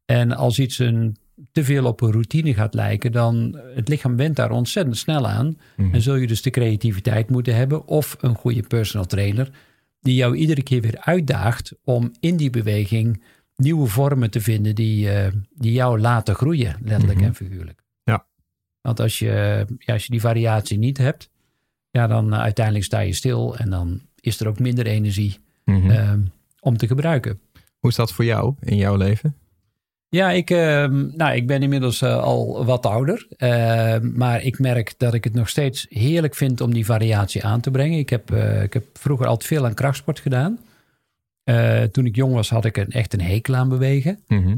En 0.05 0.31
als 0.31 0.59
iets 0.59 0.79
een, 0.79 1.15
te 1.51 1.63
veel 1.63 1.85
op 1.85 2.01
een 2.01 2.11
routine 2.11 2.53
gaat 2.53 2.73
lijken, 2.73 3.11
dan 3.11 3.59
het 3.75 3.87
lichaam 3.87 4.15
went 4.15 4.35
daar 4.35 4.51
ontzettend 4.51 4.97
snel 4.97 5.27
aan. 5.27 5.57
Mhm. 5.77 5.93
En 5.93 6.01
zul 6.01 6.15
je 6.15 6.27
dus 6.27 6.41
de 6.41 6.49
creativiteit 6.49 7.29
moeten 7.29 7.55
hebben 7.55 7.87
of 7.87 8.17
een 8.21 8.35
goede 8.35 8.61
personal 8.63 9.05
trainer 9.05 9.49
die 10.01 10.15
jou 10.15 10.35
iedere 10.35 10.63
keer 10.63 10.81
weer 10.81 10.97
uitdaagt 10.99 11.73
om 11.83 12.11
in 12.19 12.37
die 12.37 12.49
beweging 12.49 13.23
nieuwe 13.55 13.87
vormen 13.87 14.29
te 14.31 14.41
vinden 14.41 14.75
die, 14.75 15.09
eh, 15.09 15.31
die 15.55 15.71
jou 15.71 15.99
laten 15.99 16.35
groeien, 16.35 16.75
letterlijk 16.83 17.19
Mhm. 17.19 17.27
en 17.27 17.35
figuurlijk. 17.35 17.85
Want 18.87 18.99
als 18.99 19.19
je, 19.19 19.65
ja, 19.79 19.93
als 19.93 20.03
je 20.05 20.11
die 20.11 20.19
variatie 20.21 20.77
niet 20.77 20.97
hebt, 20.97 21.29
ja, 21.91 22.07
dan 22.07 22.33
eh, 22.33 22.39
uiteindelijk 22.39 22.85
sta 22.85 22.99
je 22.99 23.13
stil 23.13 23.57
en 23.57 23.69
dan 23.69 24.01
is 24.19 24.39
er 24.39 24.47
ook 24.47 24.59
minder 24.59 24.85
energie 24.85 25.39
Mhm. 25.65 25.89
ehm, 25.89 26.19
om 26.59 26.77
te 26.77 26.87
gebruiken. 26.87 27.39
Hoe 27.79 27.89
is 27.89 27.95
dat 27.95 28.11
voor 28.13 28.25
jou 28.25 28.55
in 28.59 28.75
jouw 28.77 28.95
leven? 28.95 29.35
Ja, 30.09 30.31
ik, 30.31 30.49
ehm, 30.49 31.15
nou, 31.17 31.35
ik 31.35 31.47
ben 31.47 31.61
inmiddels 31.63 32.01
eh, 32.01 32.17
al 32.23 32.65
wat 32.65 32.85
ouder. 32.85 33.27
Ehm, 33.37 34.11
maar 34.17 34.43
ik 34.43 34.59
merk 34.59 34.93
dat 34.97 35.13
ik 35.13 35.23
het 35.23 35.33
nog 35.33 35.49
steeds 35.49 35.85
heerlijk 35.89 36.35
vind 36.35 36.61
om 36.61 36.73
die 36.73 36.85
variatie 36.85 37.45
aan 37.45 37.59
te 37.59 37.71
brengen. 37.71 37.99
Ik 37.99 38.09
heb, 38.09 38.31
eh, 38.31 38.63
ik 38.63 38.73
heb 38.73 38.85
vroeger 38.93 39.27
altijd 39.27 39.49
veel 39.49 39.65
aan 39.65 39.73
krachtsport 39.73 40.19
gedaan. 40.19 40.59
Toen 41.91 42.05
ik 42.05 42.15
jong 42.15 42.33
was, 42.33 42.49
had 42.49 42.65
ik 42.65 42.77
een, 42.77 42.89
echt 42.91 43.13
een 43.13 43.21
hekel 43.21 43.55
aan 43.55 43.69
bewegen. 43.69 44.19
Mhm. 44.27 44.55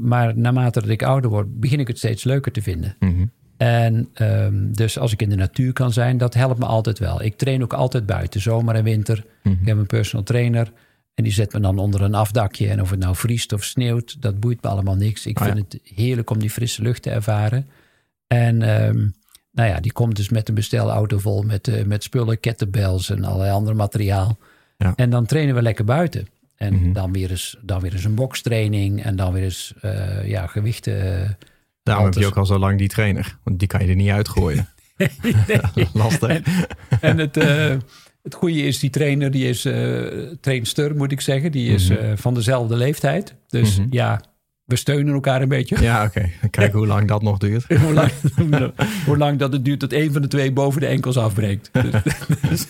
Maar 0.00 0.38
naarmate 0.38 0.80
dat 0.80 0.88
ik 0.88 1.02
ouder 1.02 1.30
word, 1.30 1.60
begin 1.60 1.80
ik 1.80 1.88
het 1.88 1.98
steeds 1.98 2.24
leuker 2.24 2.52
te 2.52 2.62
vinden. 2.62 2.96
Mhm. 2.98 3.24
En 3.56 4.08
ehm, 4.14 4.72
dus 4.72 4.98
als 4.98 5.12
ik 5.12 5.22
in 5.22 5.28
de 5.28 5.36
natuur 5.36 5.72
kan 5.72 5.92
zijn, 5.92 6.18
dat 6.18 6.34
helpt 6.34 6.58
me 6.58 6.64
altijd 6.66 6.98
wel. 6.98 7.22
Ik 7.22 7.36
train 7.36 7.62
ook 7.62 7.72
altijd 7.72 8.06
buiten, 8.06 8.40
zomer 8.40 8.74
en 8.74 8.84
winter. 8.84 9.24
Mhm. 9.42 9.56
Ik 9.60 9.66
heb 9.66 9.76
een 9.76 9.86
personal 9.86 10.24
trainer. 10.24 10.72
En 11.14 11.24
die 11.24 11.32
zet 11.32 11.52
me 11.52 11.60
dan 11.60 11.78
onder 11.78 12.02
een 12.02 12.14
afdakje. 12.14 12.68
En 12.68 12.80
of 12.80 12.90
het 12.90 12.98
nou 12.98 13.16
vriest 13.16 13.52
of 13.52 13.64
sneeuwt, 13.64 14.22
dat 14.22 14.40
boeit 14.40 14.62
me 14.62 14.68
allemaal 14.68 14.94
niks. 14.96 15.26
Ik 15.26 15.38
Ah, 15.38 15.44
vind 15.44 15.58
het 15.72 15.80
heerlijk 15.94 16.30
om 16.30 16.38
die 16.38 16.50
frisse 16.50 16.82
lucht 16.82 17.02
te 17.02 17.10
ervaren. 17.10 17.68
En 18.26 18.62
ehm, 18.62 19.08
nou 19.52 19.68
ja, 19.68 19.80
die 19.80 19.92
komt 19.92 20.16
dus 20.16 20.28
met 20.28 20.48
een 20.48 20.54
bestelauto 20.54 21.18
vol 21.18 21.42
met, 21.42 21.68
eh, 21.68 21.84
met 21.84 22.02
spullen, 22.02 22.40
kettlebells 22.40 23.10
en 23.10 23.24
allerlei 23.24 23.50
ander 23.52 23.76
materiaal. 23.76 24.38
Ja. 24.78 24.92
En 24.96 25.10
dan 25.10 25.26
trainen 25.26 25.54
we 25.54 25.62
lekker 25.62 25.84
buiten. 25.84 26.26
En 26.56 26.74
Mhm. 26.74 26.92
dan, 26.92 27.12
weer 27.12 27.30
eens, 27.30 27.56
dan 27.62 27.80
weer 27.80 27.92
eens 27.92 28.04
een 28.04 28.14
bokstraining 28.14 29.02
en 29.02 29.16
dan 29.16 29.32
weer 29.32 29.42
eens 29.42 29.74
eh, 29.80 30.28
ja, 30.28 30.46
gewichten. 30.46 31.36
Daarom 31.82 32.04
heb 32.04 32.14
je 32.14 32.26
ook 32.26 32.36
al 32.36 32.46
zo 32.46 32.58
lang 32.58 32.78
die 32.78 32.88
trainer. 32.88 33.38
Want 33.44 33.58
die 33.58 33.68
kan 33.68 33.82
je 33.84 33.88
er 33.88 33.94
niet 33.96 34.10
uitgooien. 34.10 34.68
Lastig. 35.92 36.28
En, 36.30 36.44
en 37.00 37.18
het, 37.18 37.36
eh, 37.36 37.76
het 38.22 38.34
goede 38.34 38.62
is, 38.62 38.78
die 38.78 38.90
trainer, 38.90 39.30
die 39.30 39.48
is 39.48 39.64
uh, 39.66 40.26
trainster, 40.40 40.96
moet 40.96 41.12
ik 41.12 41.20
zeggen. 41.20 41.52
Die 41.52 41.68
is 41.74 41.88
Mhm. 41.88 41.98
eh, 41.98 42.12
van 42.16 42.34
dezelfde 42.34 42.76
leeftijd. 42.76 43.34
Dus 43.48 43.78
Mhm. 43.78 43.86
ja, 43.90 44.20
we 44.64 44.76
steunen 44.76 45.14
elkaar 45.14 45.42
een 45.42 45.48
beetje. 45.48 45.82
Ja, 45.82 46.04
oké. 46.04 46.30
Kijk 46.50 46.72
hoe 46.72 46.86
lang 46.86 47.08
dat 47.08 47.22
nog 47.22 47.38
duurt. 47.38 47.64
hoe, 47.84 47.92
lang, 47.92 48.10
hoe 49.06 49.16
lang 49.16 49.38
dat 49.38 49.52
het 49.52 49.64
duurt 49.64 49.80
dat 49.80 49.92
een 49.92 50.12
van 50.12 50.22
de 50.22 50.28
twee 50.28 50.52
boven 50.52 50.80
de 50.80 50.86
enkels 50.86 51.16
afbreekt. 51.16 51.70
Dus, 51.72 51.92
dus 52.48 52.66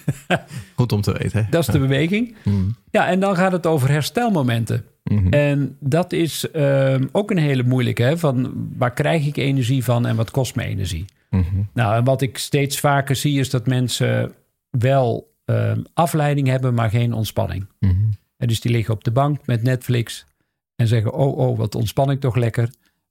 Goed 0.75 0.93
om 0.93 1.01
te 1.01 1.13
weten. 1.13 1.43
hè? 1.45 1.51
dat 1.51 1.61
is 1.61 1.67
de 1.73 1.79
beweging. 1.79 2.35
Mhm. 2.45 2.57
Ja, 2.91 3.07
en 3.09 3.21
dan 3.21 3.37
gaat 3.37 3.53
het 3.53 3.67
over 3.67 3.89
herstelmomenten. 3.89 4.85
Mhm. 5.05 5.29
En 5.29 5.77
dat 5.81 6.13
is 6.13 6.51
ehm, 6.51 7.07
ook 7.13 7.31
een 7.31 7.39
hele 7.39 7.63
moeilijke. 7.63 8.03
Hè? 8.03 8.19
Van 8.19 8.53
waar 8.77 8.93
krijg 8.93 9.27
ik 9.27 9.37
energie 9.37 9.85
van 9.85 10.07
en 10.07 10.17
wat 10.17 10.31
kost 10.31 10.55
me 10.57 10.65
energie? 10.65 11.05
Mhm. 11.31 11.45
Nou, 11.73 11.97
en 11.97 12.05
wat 12.05 12.23
ik 12.23 12.39
steeds 12.39 12.81
vaker 12.81 13.17
zie 13.17 13.39
is 13.39 13.51
dat 13.51 13.67
mensen 13.67 14.33
wel 14.71 15.31
ehm, 15.45 15.81
afleiding 15.95 16.47
hebben, 16.49 16.75
maar 16.75 16.91
geen 16.91 17.13
ontspanning. 17.13 17.67
Mhm. 17.81 17.93
En 18.37 18.49
dus 18.49 18.61
die 18.61 18.73
liggen 18.73 18.95
op 18.95 19.05
de 19.05 19.11
bank 19.11 19.47
met 19.47 19.63
Netflix 19.63 20.27
en 20.83 20.89
zeggen: 20.89 21.13
Oh, 21.13 21.39
oh, 21.39 21.59
wat 21.59 21.75
ontspan 21.75 22.11
ik 22.11 22.21
toch 22.21 22.37
lekker. 22.37 22.71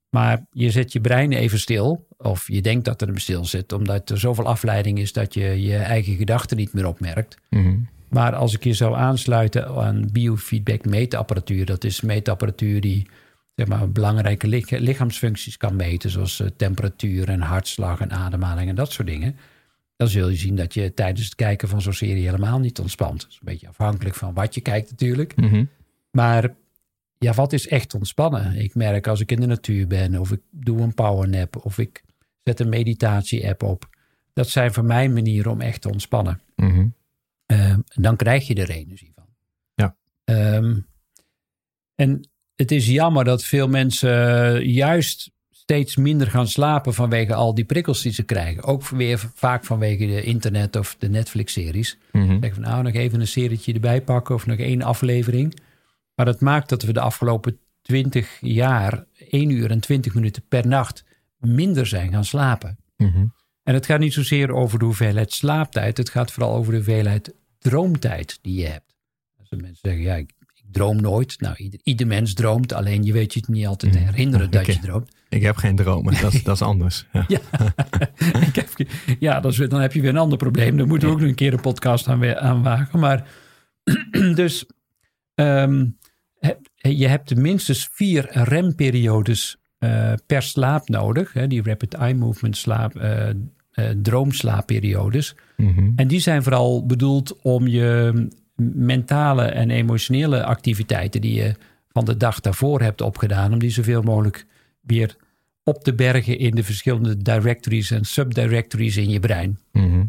Maar 0.09 0.45
je 0.51 0.71
zet 0.71 0.93
je 0.93 1.01
brein 1.01 1.31
even 1.31 1.59
stil, 1.59 2.07
of 2.17 2.47
je 2.47 2.61
denkt 2.61 2.85
dat 2.85 3.01
er 3.01 3.07
hem 3.07 3.17
stil 3.17 3.45
zit, 3.45 3.73
omdat 3.73 4.09
er 4.09 4.19
zoveel 4.19 4.45
afleiding 4.45 4.99
is 4.99 5.13
dat 5.13 5.33
je 5.33 5.61
je 5.61 5.75
eigen 5.75 6.15
gedachten 6.15 6.57
niet 6.57 6.73
meer 6.73 6.87
opmerkt. 6.87 7.37
Mhm. 7.49 7.77
Maar 8.09 8.35
als 8.35 8.53
ik 8.53 8.63
je 8.63 8.73
zou 8.73 8.95
aansluiten 8.95 9.67
aan 9.67 10.09
biofeedback 10.11 10.85
meetapparatuur, 10.85 11.65
dat 11.65 11.83
is 11.83 12.01
meetapparatuur 12.01 12.81
die 12.81 13.07
zeg 13.55 13.67
maar, 13.67 13.89
belangrijke 13.91 14.47
lich- 14.47 14.79
lichaamsfuncties 14.79 15.57
kan 15.57 15.75
meten, 15.75 16.09
zoals 16.09 16.39
eh, 16.39 16.47
temperatuur 16.57 17.29
en 17.29 17.41
hartslag 17.41 17.99
en 17.99 18.11
ademhaling 18.11 18.69
en 18.69 18.75
dat 18.75 18.91
soort 18.91 19.07
dingen. 19.07 19.35
Dan 19.95 20.07
zul 20.07 20.29
je 20.29 20.35
zien 20.35 20.55
dat 20.55 20.73
je 20.73 20.93
tijdens 20.93 21.25
het 21.25 21.35
kijken 21.35 21.67
van 21.67 21.81
zo'n 21.81 21.93
serie 21.93 22.25
helemaal 22.25 22.59
niet 22.59 22.79
ontspant. 22.79 23.21
Dat 23.21 23.29
is 23.29 23.35
een 23.35 23.51
beetje 23.51 23.67
afhankelijk 23.67 24.15
van 24.15 24.33
wat 24.33 24.55
je 24.55 24.61
kijkt 24.61 24.89
natuurlijk. 24.89 25.35
Mhm. 25.35 25.63
Maar 26.11 26.55
ja, 27.23 27.33
wat 27.33 27.53
is 27.53 27.67
echt 27.67 27.93
ontspannen? 27.93 28.55
Ik 28.55 28.75
merk 28.75 29.07
als 29.07 29.19
ik 29.19 29.31
in 29.31 29.39
de 29.39 29.45
natuur 29.45 29.87
ben, 29.87 30.19
of 30.19 30.31
ik 30.31 30.41
doe 30.51 30.81
een 30.81 30.93
powernap, 30.93 31.65
of 31.65 31.77
ik 31.77 32.03
zet 32.43 32.59
een 32.59 32.69
meditatie-app 32.69 33.63
op. 33.63 33.89
Dat 34.33 34.49
zijn 34.49 34.73
voor 34.73 34.85
mij 34.85 35.09
manieren 35.09 35.51
om 35.51 35.61
echt 35.61 35.81
te 35.81 35.89
ontspannen. 35.89 36.41
Mhm. 36.55 36.87
dan 37.85 38.15
krijg 38.15 38.47
je 38.47 38.55
er 38.55 38.69
energie 38.69 39.11
van. 39.15 39.25
Ja. 39.75 39.95
Ehm, 40.23 40.79
en 41.95 42.29
het 42.55 42.71
is 42.71 42.87
jammer 42.87 43.23
dat 43.23 43.43
veel 43.43 43.67
mensen 43.67 44.65
juist 44.69 45.31
steeds 45.49 45.95
minder 45.95 46.27
gaan 46.27 46.47
slapen 46.47 46.93
vanwege 46.93 47.33
al 47.33 47.55
die 47.55 47.65
prikkels 47.65 48.01
die 48.01 48.11
ze 48.11 48.23
krijgen. 48.23 48.63
Ook 48.63 48.87
weer 48.87 49.17
vaak 49.35 49.65
vanwege 49.65 50.05
de 50.05 50.23
internet 50.23 50.75
of 50.75 50.95
de 50.99 51.09
Netflix-series. 51.09 51.97
Mhm. 52.11 52.27
Zeggen 52.27 52.53
van 52.53 52.61
nou 52.61 52.83
nog 52.83 52.93
even 52.93 53.19
een 53.19 53.27
serietje 53.27 53.73
erbij 53.73 54.01
pakken 54.01 54.35
of 54.35 54.45
nog 54.45 54.57
één 54.57 54.81
aflevering. 54.81 55.53
Maar 56.21 56.31
dat 56.31 56.41
maakt 56.41 56.69
dat 56.69 56.83
we 56.83 56.93
de 56.93 56.99
afgelopen 56.99 57.57
20 57.81 58.37
jaar 58.41 59.05
1 59.29 59.49
uur 59.49 59.71
en 59.71 59.79
20 59.79 60.13
minuten 60.13 60.43
per 60.47 60.67
nacht 60.67 61.03
minder 61.37 61.85
zijn 61.87 62.11
gaan 62.11 62.25
slapen. 62.25 62.77
Mhm. 62.97 63.25
En 63.63 63.73
het 63.73 63.85
gaat 63.85 63.99
niet 63.99 64.13
zozeer 64.13 64.51
over 64.51 64.79
de 64.79 64.85
hoeveelheid 64.85 65.31
slaaptijd. 65.33 65.97
Het 65.97 66.09
gaat 66.09 66.31
vooral 66.31 66.53
over 66.55 66.71
de 66.71 66.77
hoeveelheid 66.77 67.33
droomtijd 67.59 68.39
die 68.41 68.59
je 68.59 68.65
hebt. 68.67 68.95
Als 69.39 69.49
de 69.49 69.55
mensen 69.55 69.77
zeggen, 69.81 70.01
ja, 70.01 70.15
ik, 70.15 70.31
ik 70.53 70.63
droom 70.71 71.01
nooit. 71.01 71.39
Nou, 71.39 71.55
ieder, 71.57 71.79
ieder 71.83 72.07
mens 72.07 72.33
droomt. 72.33 72.73
Alleen 72.73 73.03
je 73.03 73.13
weet 73.13 73.33
je 73.33 73.39
het 73.39 73.49
niet 73.49 73.67
altijd 73.67 73.91
te 73.93 73.99
Mhm. 73.99 74.07
herinneren 74.09 74.51
dat 74.51 74.65
je 74.65 74.79
droomt. 74.79 75.11
Ik 75.29 75.41
heb 75.41 75.55
geen 75.55 75.75
dromen, 75.75 76.21
dat, 76.21 76.33
is- 76.33 76.43
dat 76.49 76.55
is 76.55 76.61
anders. 76.61 77.05
Ja. 77.13 77.25
Ja, 77.27 77.39
ik 78.47 78.55
heb, 78.55 78.69
ja 79.19 79.39
dat 79.39 79.51
is, 79.51 79.57
weer- 79.57 79.69
dan 79.69 79.81
heb 79.81 79.93
je 79.93 80.01
weer 80.01 80.09
een 80.09 80.17
ander 80.17 80.37
probleem. 80.37 80.77
Daar 80.77 80.87
moeten 80.87 81.07
we 81.07 81.13
ook 81.13 81.19
nog 81.19 81.29
een 81.29 81.35
keer 81.35 81.53
een 81.53 81.61
podcast 81.61 82.07
aan, 82.07 82.19
we- 82.19 82.39
aan 82.39 82.63
wagen. 82.63 82.99
Maar 82.99 83.27
dus 84.35 84.65
ehm, 85.35 85.85
je 86.79 87.07
hebt 87.07 87.35
minstens 87.35 87.89
vier 87.91 88.29
remperiodes 88.31 89.61
eh, 89.81 90.13
per 90.25 90.41
slaap 90.41 90.89
nodig. 90.89 91.33
Hè, 91.33 91.47
die 91.47 91.63
rapid 91.63 91.93
eye 91.93 92.13
movement 92.13 92.57
slaap, 92.57 92.95
eh, 92.95 93.29
eh, 93.29 93.35
droomslaapperiodes. 94.01 95.35
Mhm. 95.57 95.91
En 95.95 96.07
die 96.07 96.19
zijn 96.19 96.43
vooral 96.43 96.85
bedoeld 96.85 97.41
om 97.41 97.67
je 97.67 98.27
mentale 98.75 99.43
en 99.43 99.69
emotionele 99.69 100.43
activiteiten 100.43 101.21
die 101.21 101.33
je 101.33 101.55
van 101.89 102.05
de 102.05 102.17
dag 102.17 102.39
daarvoor 102.39 102.81
hebt 102.81 103.01
opgedaan, 103.01 103.53
om 103.53 103.59
die 103.59 103.69
zoveel 103.69 104.01
mogelijk 104.01 104.45
weer 104.81 105.15
op 105.63 105.83
te 105.83 105.93
bergen 105.93 106.39
in 106.39 106.55
de 106.55 106.63
verschillende 106.63 107.17
directories 107.17 107.91
en 107.91 108.05
subdirectories 108.05 108.97
in 108.97 109.09
je 109.09 109.19
brein. 109.19 109.59
Mhm. 109.71 110.03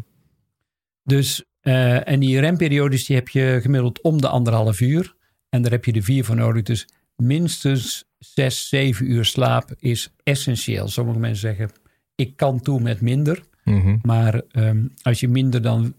Dus, 1.03 1.43
en 1.61 2.19
die 2.19 2.39
remperiodes 2.39 3.05
die 3.05 3.15
heb 3.15 3.29
je 3.29 3.59
gemiddeld 3.61 4.01
om 4.01 4.21
de 4.21 4.27
anderhalf 4.27 4.81
uur. 4.81 5.15
En 5.53 5.61
daar 5.61 5.71
heb 5.71 5.85
je 5.85 5.91
er 5.91 6.03
vier 6.03 6.25
voor 6.25 6.35
nodig. 6.35 6.63
Dus 6.63 6.87
minstens 7.15 8.03
zes, 8.17 8.67
zeven 8.69 9.11
uur 9.11 9.25
slaap 9.25 9.73
is 9.79 10.09
essentieel. 10.23 10.87
Sommige 10.87 11.19
mensen 11.19 11.39
zeggen, 11.55 11.71
ik 12.15 12.35
kan 12.37 12.59
toe 12.61 12.79
met 12.79 13.01
minder. 13.01 13.43
Mhm. 13.63 13.97
Maar 14.01 14.41
ehm, 14.51 14.85
als 15.01 15.19
je 15.19 15.27
minder 15.27 15.61
dan 15.61 15.93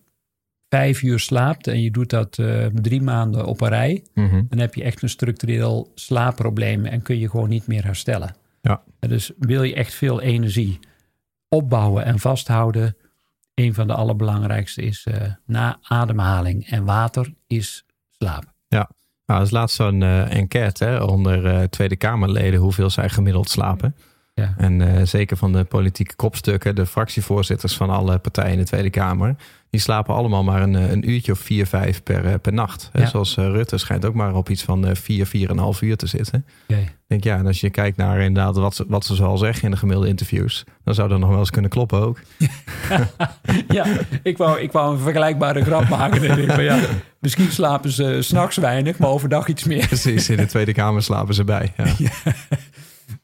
vijf 0.69 1.03
uur 1.03 1.19
slaapt 1.19 1.67
en 1.67 1.83
je 1.83 1.91
doet 1.91 2.11
dat 2.11 2.39
eh, 2.39 2.67
drie 2.67 3.03
maanden 3.03 3.47
op 3.47 3.61
een 3.61 3.69
rij, 3.69 4.03
Mhm. 4.15 4.43
dan 4.49 4.59
heb 4.59 4.75
je 4.75 4.83
echt 4.83 5.03
een 5.03 5.09
structureel 5.09 5.93
slaapprobleem 5.95 6.85
en 6.85 7.03
kun 7.03 7.19
je 7.19 7.31
gewoon 7.31 7.49
niet 7.49 7.67
meer 7.67 7.85
herstellen. 7.85 8.37
Ja. 8.63 8.83
Dus 9.01 9.33
wil 9.39 9.63
je 9.63 9.75
echt 9.75 9.95
veel 9.95 10.21
energie 10.21 10.79
opbouwen 11.49 12.05
en 12.05 12.19
vasthouden, 12.19 12.97
een 13.55 13.75
van 13.75 13.87
de 13.87 13.95
allerbelangrijkste 13.95 14.83
is 14.83 15.05
eh, 15.05 15.33
na 15.47 15.79
ademhaling 15.83 16.67
en 16.71 16.85
water 16.85 17.35
is 17.47 17.85
slaap. 18.11 18.53
Nou, 19.27 19.39
er 19.41 19.47
is 19.47 19.53
laatst 19.53 19.77
zo'n 19.77 20.03
eh, 20.03 20.37
enquête 20.37 20.85
hè, 20.85 21.03
onder 21.03 21.47
eh, 21.47 21.63
Tweede 21.63 21.97
Kamerleden 21.97 22.61
hoeveel 22.61 22.91
zij 22.91 23.09
gemiddeld 23.09 23.51
slapen. 23.51 23.95
Ja. 24.35 24.55
En 24.59 24.97
eh, 24.97 25.07
zeker 25.07 25.37
van 25.37 25.53
de 25.53 25.65
politieke 25.65 26.15
kopstukken, 26.17 26.75
de 26.75 26.87
fractievoorzitters 26.87 27.77
van 27.77 27.91
alle 27.91 28.19
partijen 28.19 28.53
in 28.53 28.59
de 28.59 28.65
Tweede 28.65 28.91
Kamer, 28.91 29.37
die 29.71 29.81
slapen 29.81 30.15
allemaal 30.15 30.45
maar 30.45 30.63
een, 30.63 30.75
eh, 30.77 30.91
een 30.91 31.11
uurtje 31.11 31.33
of 31.33 31.39
vier, 31.39 31.67
vijf 31.67 32.03
per, 32.03 32.25
eh, 32.27 32.35
per 32.43 32.53
nacht. 32.53 32.89
Hè, 32.93 33.01
Ja. 33.01 33.07
Zoals 33.07 33.35
Rutte 33.35 33.79
schijnt 33.79 34.05
ook 34.05 34.15
maar 34.15 34.35
op 34.35 34.49
iets 34.49 34.63
van 34.63 34.97
vier, 34.97 35.27
vier 35.27 35.49
en 35.49 35.57
een 35.57 35.63
half 35.63 35.83
uur 35.83 35.97
te 35.97 36.07
zitten. 36.07 36.45
Ik 36.67 36.87
denk 37.07 37.25
ja, 37.25 37.37
en 37.37 37.47
als 37.47 37.61
je 37.61 37.71
kijkt 37.71 37.97
naar 37.97 38.21
inderdaad 38.21 38.57
wat 38.57 38.75
ze, 38.75 38.85
wat 38.89 39.05
ze 39.05 39.15
zoal 39.15 39.39
zeggen 39.39 39.65
in 39.65 39.71
de 39.71 39.77
gemiddelde 39.77 40.09
interviews, 40.09 40.65
dan 40.85 40.95
zou 40.95 41.09
dat 41.09 41.19
nog 41.19 41.29
wel 41.29 41.39
eens 41.39 41.51
kunnen 41.51 41.71
kloppen 41.71 42.01
ook. 42.01 42.21
Ja, 43.69 43.87
ik 44.23 44.37
wou, 44.39 44.61
ik 44.61 44.73
wou 44.73 44.93
een 44.95 45.01
vergelijkbare 45.01 45.65
grap 45.65 45.89
maken. 45.89 46.39
Ik 46.39 46.51
van, 46.51 46.65
ja, 46.65 46.79
misschien 47.19 47.51
slapen 47.51 47.91
ze 47.91 48.19
s'nachts 48.21 48.57
weinig, 48.57 48.99
maar 48.99 49.09
overdag 49.09 49.49
iets 49.49 49.65
meer. 49.65 49.87
Precies, 49.87 50.29
in 50.31 50.37
de 50.37 50.47
Tweede 50.47 50.73
Kamer 50.73 51.03
slapen 51.03 51.35
ze 51.35 51.45
bij. 51.45 51.73
Ja. 51.77 52.11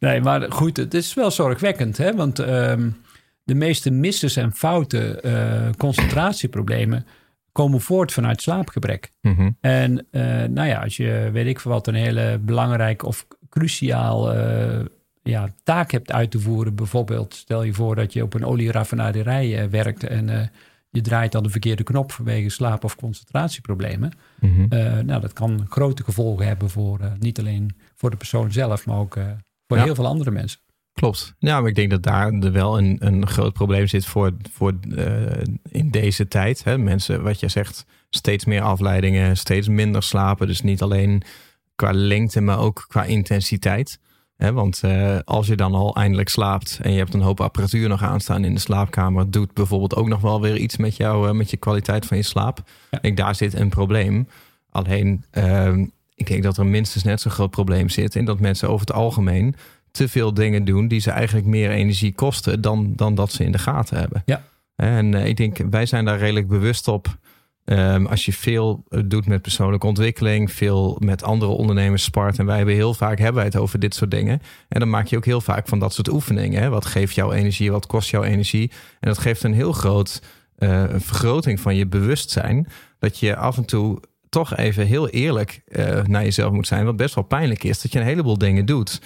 Nee, 0.00 0.20
maar 0.20 0.52
goed, 0.52 0.76
het 0.76 0.94
is 0.94 1.14
wel 1.14 1.30
zorgwekkend. 1.30 1.96
Hè? 1.96 2.14
Want 2.14 2.38
ehm, 2.38 2.90
de 3.44 3.54
meeste 3.54 3.90
misses 3.90 4.36
en 4.36 4.52
fouten, 4.52 5.22
eh, 5.22 5.70
concentratieproblemen, 5.76 7.06
komen 7.52 7.80
voort 7.80 8.12
vanuit 8.12 8.42
slaapgebrek. 8.42 9.12
Mhm. 9.20 9.50
En 9.60 10.06
eh, 10.10 10.22
nou 10.44 10.68
ja, 10.68 10.82
als 10.82 10.96
je, 10.96 11.28
weet 11.32 11.46
ik 11.46 11.60
veel 11.60 11.70
wat, 11.70 11.86
een 11.86 11.94
hele 11.94 12.38
belangrijke 12.38 13.06
of 13.06 13.26
cruciaal 13.48 14.34
eh, 14.34 14.84
ja, 15.22 15.48
taak 15.62 15.90
hebt 15.90 16.12
uit 16.12 16.30
te 16.30 16.40
voeren. 16.40 16.74
Bijvoorbeeld, 16.74 17.34
stel 17.34 17.62
je 17.62 17.72
voor 17.72 17.94
dat 17.94 18.12
je 18.12 18.22
op 18.22 18.34
een 18.34 18.44
olieraffinaderij 18.44 19.70
werkt 19.70 20.04
en 20.04 20.50
je 20.90 21.00
draait 21.00 21.32
dan 21.32 21.42
de 21.42 21.50
verkeerde 21.50 21.82
knop 21.82 22.12
vanwege 22.12 22.48
slaap- 22.48 22.84
of 22.84 22.96
concentratieproblemen. 22.96 24.12
Mhm. 24.40 24.68
Nou, 25.06 25.20
dat 25.20 25.32
kan 25.32 25.66
grote 25.68 26.04
gevolgen 26.04 26.46
hebben 26.46 26.70
voor 26.70 26.98
niet 27.18 27.38
alleen 27.38 27.76
voor 27.96 28.10
de 28.10 28.16
persoon 28.16 28.52
zelf, 28.52 28.86
maar 28.86 28.98
ook 28.98 29.16
voor 29.70 29.78
Ja. 29.78 29.84
heel 29.84 29.94
veel 29.94 30.06
andere 30.06 30.30
mensen. 30.30 30.60
Klopt. 30.92 31.34
Ja, 31.38 31.60
maar 31.60 31.68
ik 31.68 31.74
denk 31.74 31.90
dat 31.90 32.02
daar 32.02 32.52
wel 32.52 32.78
een, 32.78 32.96
een 33.00 33.26
groot 33.26 33.52
probleem 33.52 33.86
zit 33.86 34.06
voor, 34.06 34.32
voor 34.52 34.72
eh, 34.96 35.42
in 35.70 35.90
deze 35.90 36.28
tijd. 36.28 36.64
Hè. 36.64 36.78
Mensen, 36.78 37.22
wat 37.22 37.40
je 37.40 37.48
zegt, 37.48 37.84
steeds 38.10 38.44
meer 38.44 38.62
afleidingen, 38.62 39.36
steeds 39.36 39.68
minder 39.68 40.02
slapen. 40.02 40.46
Dus 40.46 40.60
niet 40.60 40.82
alleen 40.82 41.22
qua 41.74 41.90
lengte, 41.92 42.40
maar 42.40 42.58
ook 42.58 42.84
qua 42.88 43.04
intensiteit. 43.04 43.98
Hè, 44.36 44.52
want 44.52 44.80
eh, 44.82 45.18
als 45.24 45.46
je 45.46 45.56
dan 45.56 45.74
al 45.74 45.94
eindelijk 45.94 46.28
slaapt 46.28 46.78
en 46.82 46.92
je 46.92 46.98
hebt 46.98 47.14
een 47.14 47.20
hoop 47.20 47.40
apparatuur 47.40 47.88
nog 47.88 48.02
aanstaan 48.02 48.44
in 48.44 48.54
de 48.54 48.60
slaapkamer, 48.60 49.30
doet 49.30 49.54
bijvoorbeeld 49.54 49.94
ook 49.94 50.08
nog 50.08 50.20
wel 50.20 50.40
weer 50.40 50.56
iets 50.56 50.76
met, 50.76 50.96
jou, 50.96 51.28
eh, 51.28 51.34
met 51.34 51.50
je 51.50 51.56
kwaliteit 51.56 52.06
van 52.06 52.16
je 52.16 52.22
slaap. 52.22 52.62
Ja. 52.90 52.96
Ik 52.96 53.02
denk, 53.02 53.16
daar 53.16 53.34
zit 53.34 53.54
een 53.54 53.68
probleem. 53.68 54.28
Alleen, 54.70 55.24
ehm, 55.30 55.86
ik 56.20 56.26
denk 56.26 56.42
dat 56.42 56.56
er 56.56 56.66
minstens 56.66 57.04
net 57.04 57.20
zo'n 57.20 57.30
groot 57.30 57.50
probleem 57.50 57.88
zit 57.88 58.14
in 58.14 58.24
dat 58.24 58.40
mensen 58.40 58.68
over 58.68 58.86
het 58.86 58.96
algemeen 58.96 59.54
te 59.90 60.08
veel 60.08 60.34
dingen 60.34 60.64
doen 60.64 60.88
die 60.88 61.00
ze 61.00 61.10
eigenlijk 61.10 61.46
meer 61.46 61.70
energie 61.70 62.14
kosten 62.14 62.60
dan, 62.60 62.92
dan 62.96 63.14
dat 63.14 63.32
ze 63.32 63.44
in 63.44 63.52
de 63.52 63.58
gaten 63.58 63.98
hebben. 63.98 64.22
Ja. 64.24 64.42
En 64.76 65.14
eh, 65.14 65.26
ik 65.26 65.36
denk, 65.36 65.56
wij 65.70 65.86
zijn 65.86 66.04
daar 66.04 66.18
redelijk 66.18 66.48
bewust 66.48 66.88
op. 66.88 67.18
Ehm, 67.64 68.06
als 68.06 68.24
je 68.24 68.32
veel 68.32 68.84
eh, 68.88 69.00
doet 69.04 69.26
met 69.26 69.42
persoonlijke 69.42 69.86
ontwikkeling, 69.86 70.52
veel 70.52 70.96
met 70.98 71.22
andere 71.22 71.50
ondernemers 71.50 72.02
spart. 72.02 72.38
En 72.38 72.46
wij 72.46 72.56
hebben 72.56 72.74
heel 72.74 72.94
vaak 72.94 73.18
hebben 73.18 73.36
wij 73.36 73.44
het 73.44 73.56
over 73.56 73.78
dit 73.78 73.94
soort 73.94 74.10
dingen. 74.10 74.42
En 74.68 74.80
dan 74.80 74.90
maak 74.90 75.06
je 75.06 75.16
ook 75.16 75.24
heel 75.24 75.40
vaak 75.40 75.68
van 75.68 75.78
dat 75.78 75.94
soort 75.94 76.08
oefeningen. 76.08 76.62
Hè? 76.62 76.68
Wat 76.68 76.86
geeft 76.86 77.14
jouw 77.14 77.32
energie? 77.32 77.70
Wat 77.70 77.86
kost 77.86 78.10
jouw 78.10 78.22
energie? 78.22 78.70
En 79.00 79.08
dat 79.08 79.18
geeft 79.18 79.42
een 79.42 79.54
heel 79.54 79.72
groot 79.72 80.22
een 80.56 81.00
vergroting 81.00 81.60
van 81.60 81.76
je 81.76 81.86
bewustzijn. 81.86 82.68
Dat 82.98 83.18
je 83.18 83.36
af 83.36 83.56
en 83.56 83.64
toe 83.64 84.00
toch 84.30 84.56
even 84.56 84.86
heel 84.86 85.08
eerlijk 85.08 85.62
eh, 85.66 86.02
naar 86.04 86.22
jezelf 86.22 86.52
moet 86.52 86.66
zijn. 86.66 86.84
Wat 86.84 86.96
best 86.96 87.14
wel 87.14 87.24
pijnlijk 87.24 87.64
is. 87.64 87.82
Dat 87.82 87.92
je 87.92 87.98
een 87.98 88.04
heleboel 88.04 88.38
dingen 88.38 88.66
doet 88.66 89.00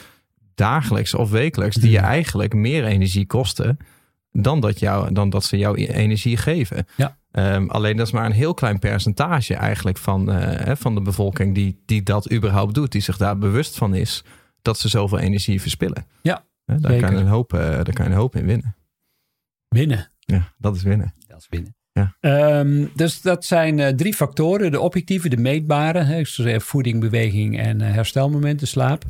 dagelijks 0.55 1.15
of 1.15 1.31
wekelijks 1.31 1.77
die 1.77 1.91
je 1.91 1.99
Mhm. 1.99 2.07
eigenlijk 2.07 2.55
meer 2.55 2.85
energie 2.85 3.27
kosten 3.27 3.77
dan 4.33 4.61
dat, 4.61 4.79
jou, 4.79 5.13
dan 5.13 5.31
dat 5.31 5.45
ze 5.45 5.57
jou 5.57 5.77
energie 5.87 6.37
geven. 6.37 6.87
Ja. 6.97 7.17
Ehm, 7.31 7.69
alleen 7.69 7.97
dat 7.97 8.07
is 8.07 8.13
maar 8.13 8.25
een 8.27 8.33
heel 8.33 8.55
klein 8.55 8.79
percentage 8.79 9.55
eigenlijk 9.55 9.99
van, 9.99 10.31
eh, 10.33 10.65
hè, 10.67 10.77
van 10.77 10.95
de 10.95 11.01
bevolking 11.03 11.55
die, 11.55 11.83
die 11.87 12.03
dat 12.03 12.33
überhaupt 12.33 12.75
doet, 12.75 12.93
die 12.93 13.01
zich 13.01 13.17
daar 13.17 13.39
bewust 13.39 13.77
van 13.79 13.95
is 13.95 14.25
dat 14.63 14.79
ze 14.79 14.89
zoveel 14.89 15.19
energie 15.19 15.61
verspillen. 15.61 16.07
Ja, 16.23 16.45
Hè, 16.65 16.81
daar, 16.81 16.91
zeker. 16.93 17.07
kan 17.07 17.17
je 17.17 17.23
een 17.23 17.29
hoop, 17.31 17.53
eh, 17.53 17.61
daar 17.61 17.93
kan 17.93 18.05
je 18.05 18.11
een 18.11 18.17
hoop 18.17 18.37
in 18.37 18.47
winnen. 18.47 18.77
Winnen. 19.69 20.11
Ja, 20.19 20.53
dat 20.59 20.77
is 20.77 20.83
winnen. 20.83 21.15
Dat 21.27 21.39
is 21.39 21.47
winnen. 21.51 21.74
Ja. 21.95 22.17
Ehm, 22.21 22.87
dus 22.95 23.21
dat 23.21 23.45
zijn 23.45 23.79
eh, 23.79 23.89
drie 23.89 24.15
factoren. 24.15 24.71
De 24.71 24.81
objectieve, 24.81 25.29
de 25.29 25.37
meetbare. 25.37 26.03
Hè, 26.03 26.61
voeding, 26.61 27.01
beweging 27.01 27.59
en 27.59 27.81
eh, 27.81 27.93
herstelmomenten, 27.93 28.67
slaap. 28.67 29.05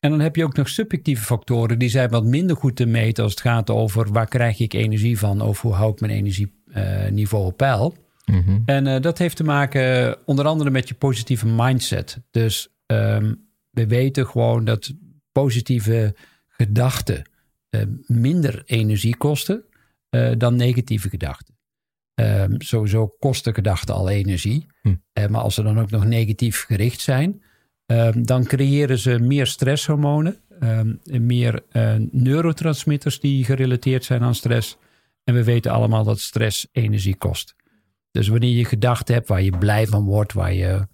En 0.00 0.10
dan 0.10 0.20
heb 0.20 0.36
je 0.36 0.44
ook 0.44 0.56
nog 0.56 0.68
subjectieve 0.68 1.24
factoren. 1.24 1.78
Die 1.78 1.88
zijn 1.88 2.10
wat 2.10 2.24
minder 2.24 2.56
goed 2.56 2.76
te 2.76 2.86
meten 2.86 3.22
als 3.22 3.32
het 3.32 3.40
gaat 3.40 3.70
over 3.70 4.12
waar 4.12 4.28
krijg 4.28 4.58
ik 4.58 4.72
energie 4.72 5.18
van. 5.18 5.40
Of 5.40 5.60
hoe 5.60 5.72
hou 5.72 5.92
ik 5.92 6.00
mijn 6.00 6.12
energieniveau 6.12 7.44
op 7.44 7.56
peil. 7.56 7.94
Mhm. 8.24 8.60
En 8.64 8.86
eh, 8.86 9.00
dat 9.00 9.18
heeft 9.18 9.36
te 9.36 9.44
maken 9.44 10.06
eh, 10.06 10.12
onder 10.24 10.46
andere 10.46 10.70
met 10.70 10.88
je 10.88 10.94
positieve 10.94 11.46
mindset. 11.46 12.20
Dus 12.30 12.68
ehm, 12.86 13.34
we 13.70 13.86
weten 13.86 14.26
gewoon 14.26 14.64
dat 14.64 14.92
positieve 15.32 16.14
gedachten 16.48 17.22
eh, 17.68 17.82
minder 18.06 18.62
energie 18.66 19.16
kosten 19.16 19.64
eh, 20.08 20.32
dan 20.38 20.56
negatieve 20.56 21.08
gedachten. 21.08 21.51
Ehm, 22.14 22.54
sowieso 22.58 23.06
kosten 23.18 23.54
gedachten 23.54 23.94
al 23.94 24.08
energie. 24.08 24.66
Hm. 24.82 24.94
Eh, 25.12 25.26
maar 25.26 25.40
als 25.40 25.54
ze 25.54 25.62
dan 25.62 25.80
ook 25.80 25.90
nog 25.90 26.04
negatief 26.04 26.64
gericht 26.64 27.00
zijn, 27.00 27.42
ehm, 27.86 28.22
dan 28.22 28.44
creëren 28.44 28.98
ze 28.98 29.18
meer 29.18 29.46
stresshormonen, 29.46 30.36
ehm, 30.60 30.94
meer 31.04 31.62
eh, 31.70 31.94
neurotransmitters 32.10 33.20
die 33.20 33.44
gerelateerd 33.44 34.04
zijn 34.04 34.22
aan 34.22 34.34
stress. 34.34 34.76
En 35.24 35.34
we 35.34 35.44
weten 35.44 35.72
allemaal 35.72 36.04
dat 36.04 36.20
stress 36.20 36.66
energie 36.72 37.16
kost. 37.16 37.54
Dus 38.10 38.28
wanneer 38.28 38.56
je 38.56 38.64
gedachten 38.64 39.14
hebt 39.14 39.28
waar 39.28 39.42
je 39.42 39.58
blij 39.58 39.86
van 39.86 40.04
wordt, 40.04 40.32
waar 40.32 40.54
je 40.54 40.86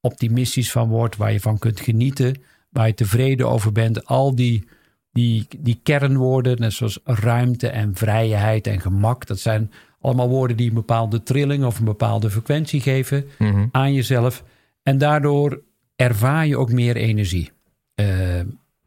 optimistisch 0.00 0.72
van 0.72 0.88
wordt, 0.88 1.16
waar 1.16 1.32
je 1.32 1.40
van 1.40 1.58
kunt 1.58 1.80
genieten, 1.80 2.42
waar 2.70 2.86
je 2.86 2.94
tevreden 2.94 3.48
over 3.48 3.72
bent, 3.72 4.06
al 4.06 4.34
die, 4.34 4.68
die, 5.12 5.46
die 5.58 5.80
kernwoorden, 5.82 6.60
net 6.60 6.72
zoals 6.72 6.98
ruimte 7.04 7.68
en 7.68 7.94
vrijheid 7.94 8.66
en 8.66 8.80
gemak, 8.80 9.26
dat 9.26 9.38
zijn 9.38 9.70
allemaal 10.00 10.28
woorden 10.28 10.56
die 10.56 10.68
een 10.68 10.74
bepaalde 10.74 11.22
trilling 11.22 11.64
of 11.64 11.78
een 11.78 11.84
bepaalde 11.84 12.30
frequentie 12.30 12.80
geven 12.80 13.26
Mhm. 13.38 13.66
aan 13.70 13.92
jezelf. 13.94 14.44
En 14.82 14.98
daardoor 14.98 15.62
ervaar 15.96 16.46
je 16.46 16.56
ook 16.56 16.72
meer 16.72 16.96
energie 16.96 17.50
eh, 17.94 18.40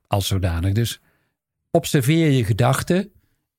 als 0.08 0.28
zodanig. 0.28 0.74
Dus 0.74 1.00
observeer 1.72 2.32
je 2.32 2.46
gedachten. 2.46 3.10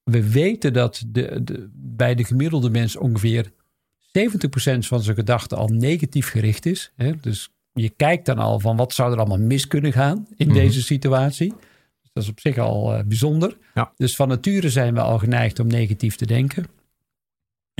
We 0.04 0.30
weten 0.30 0.72
dat 0.72 1.02
de, 1.06 1.40
de, 1.44 1.68
bij 1.74 2.14
de 2.14 2.24
gemiddelde 2.24 2.70
mens 2.70 2.96
ongeveer 2.96 3.52
70% 4.00 4.86
van 4.86 5.02
zijn 5.02 5.16
gedachten 5.16 5.56
al 5.58 5.68
negatief 5.68 6.28
gericht 6.30 6.66
is. 6.66 6.92
Hè? 6.96 7.12
Dus 7.20 7.50
je 7.72 7.88
kijkt 7.88 8.26
dan 8.26 8.38
al 8.38 8.60
van 8.60 8.76
wat 8.76 8.92
zou 8.92 9.12
er 9.12 9.18
allemaal 9.18 9.38
mis 9.46 9.66
kunnen 9.66 9.92
gaan 9.92 10.26
in 10.36 10.46
Mhm. 10.46 10.56
deze 10.56 10.82
situatie. 10.82 11.48
Dus 12.02 12.10
dat 12.12 12.22
is 12.22 12.28
op 12.28 12.40
zich 12.40 12.58
al 12.58 12.94
eh, 12.94 13.04
bijzonder. 13.04 13.56
Ja. 13.74 13.92
Dus 13.96 14.16
van 14.16 14.28
nature 14.28 14.70
zijn 14.70 14.94
we 14.94 15.00
al 15.00 15.18
geneigd 15.18 15.58
om 15.58 15.66
negatief 15.66 16.16
te 16.16 16.26
denken. 16.26 16.66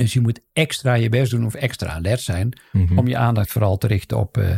Dus 0.01 0.13
je 0.13 0.21
moet 0.21 0.39
extra 0.53 0.93
je 0.93 1.09
best 1.09 1.31
doen 1.31 1.45
of 1.45 1.53
extra 1.53 1.87
alert 1.89 2.21
zijn 2.21 2.59
Mhm. 2.71 2.97
om 2.97 3.07
je 3.07 3.17
aandacht 3.17 3.51
vooral 3.51 3.77
te 3.77 3.87
richten 3.87 4.17
op 4.17 4.37
eh, 4.37 4.49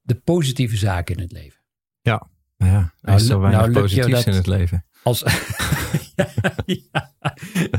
de 0.00 0.14
positieve 0.14 0.76
zaken 0.76 1.14
in 1.16 1.22
het 1.22 1.32
leven. 1.32 1.60
Ja, 2.00 2.26
nou 2.56 2.72
ja, 2.72 2.78
er 2.78 2.92
Nou, 3.02 3.16
is 3.18 3.26
zo 3.26 3.40
weinig 3.40 3.60
nou, 3.60 3.72
positiefs 3.72 4.10
dat- 4.10 4.26
in 4.26 4.32
het 4.34 4.46
leven. 4.46 4.84
Als, 5.02 5.22
ja, 6.16 6.26
ja. 6.66 7.12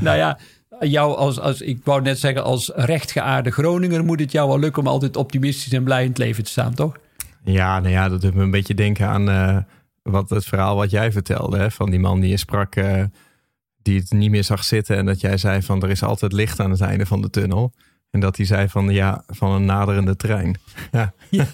Nou 0.01 0.17
ja, 0.17 0.37
jou 0.79 1.15
als, 1.15 1.39
als, 1.39 1.61
ik 1.61 1.79
wou 1.83 2.01
net 2.01 2.19
zeggen, 2.19 2.43
als 2.43 2.71
rechtgeaarde 2.75 3.51
Groninger 3.51 4.03
moet 4.05 4.19
het 4.19 4.31
jou 4.31 4.47
wel 4.47 4.59
lukken 4.59 4.81
om 4.81 4.87
altijd 4.87 5.15
optimistisch 5.17 5.73
en 5.73 5.83
blij 5.83 6.01
in 6.03 6.09
het 6.09 6.17
leven 6.17 6.43
te 6.43 6.49
staan, 6.51 6.73
toch? 6.73 6.97
Ja, 7.43 7.79
nou 7.79 7.91
ja, 7.93 8.09
dat 8.09 8.21
doet 8.21 8.33
me 8.33 8.41
een 8.43 8.51
beetje 8.51 8.73
denken 8.75 9.07
aan 9.07 9.29
eh, 9.29 9.57
wat 10.03 10.29
het 10.29 10.45
verhaal 10.45 10.75
wat 10.75 10.91
jij 10.91 11.11
vertelde. 11.11 11.57
Hè, 11.57 11.71
van 11.71 11.89
die 11.89 11.99
man 11.99 12.19
die 12.19 12.29
je 12.29 12.37
sprak, 12.37 12.75
eh, 12.75 13.03
die 13.81 13.99
het 13.99 14.11
niet 14.11 14.29
meer 14.31 14.43
zag 14.43 14.63
zitten. 14.63 14.97
En 14.97 15.05
dat 15.05 15.21
jij 15.21 15.37
zei 15.37 15.61
van 15.61 15.83
er 15.83 15.89
is 15.89 16.03
altijd 16.03 16.31
licht 16.33 16.59
aan 16.59 16.71
het 16.71 16.81
einde 16.81 17.05
van 17.05 17.21
de 17.21 17.29
tunnel. 17.29 17.73
En 18.11 18.19
dat 18.19 18.37
hij 18.37 18.45
zei 18.45 18.69
van 18.69 18.89
ja, 18.89 19.23
van 19.27 19.51
een 19.51 19.65
naderende 19.65 20.15
trein. 20.15 20.55
Ja. 20.91 21.13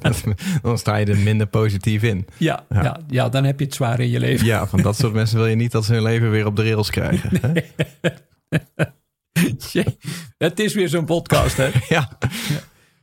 Dat- 0.00 0.24
dan 0.62 0.78
sta 0.78 0.96
je 0.96 1.06
er 1.06 1.16
minder 1.18 1.46
positief 1.46 2.02
in. 2.02 2.26
Ja, 2.36 2.64
ja. 2.68 2.82
Ja. 2.82 3.00
Ja, 3.08 3.28
dan 3.28 3.44
heb 3.44 3.58
je 3.58 3.64
het 3.64 3.74
zwaar 3.74 4.00
in 4.00 4.08
je 4.08 4.18
leven. 4.20 4.46
Ja, 4.46 4.66
van 4.66 4.82
dat 4.82 4.96
soort 4.96 5.12
mensen 5.12 5.36
wil 5.36 5.46
je 5.46 5.56
niet 5.56 5.72
dat 5.72 5.84
ze 5.84 5.92
hun 5.92 6.02
leven 6.02 6.30
weer 6.30 6.46
op 6.46 6.56
de 6.56 6.62
rails 6.62 6.90
krijgen. 6.90 7.30
Het 10.38 10.60
is 10.60 10.74
weer 10.74 10.88
zo'n 10.88 11.04
podcast, 11.04 11.56
hè? 11.56 11.70
Ja, 11.88 12.08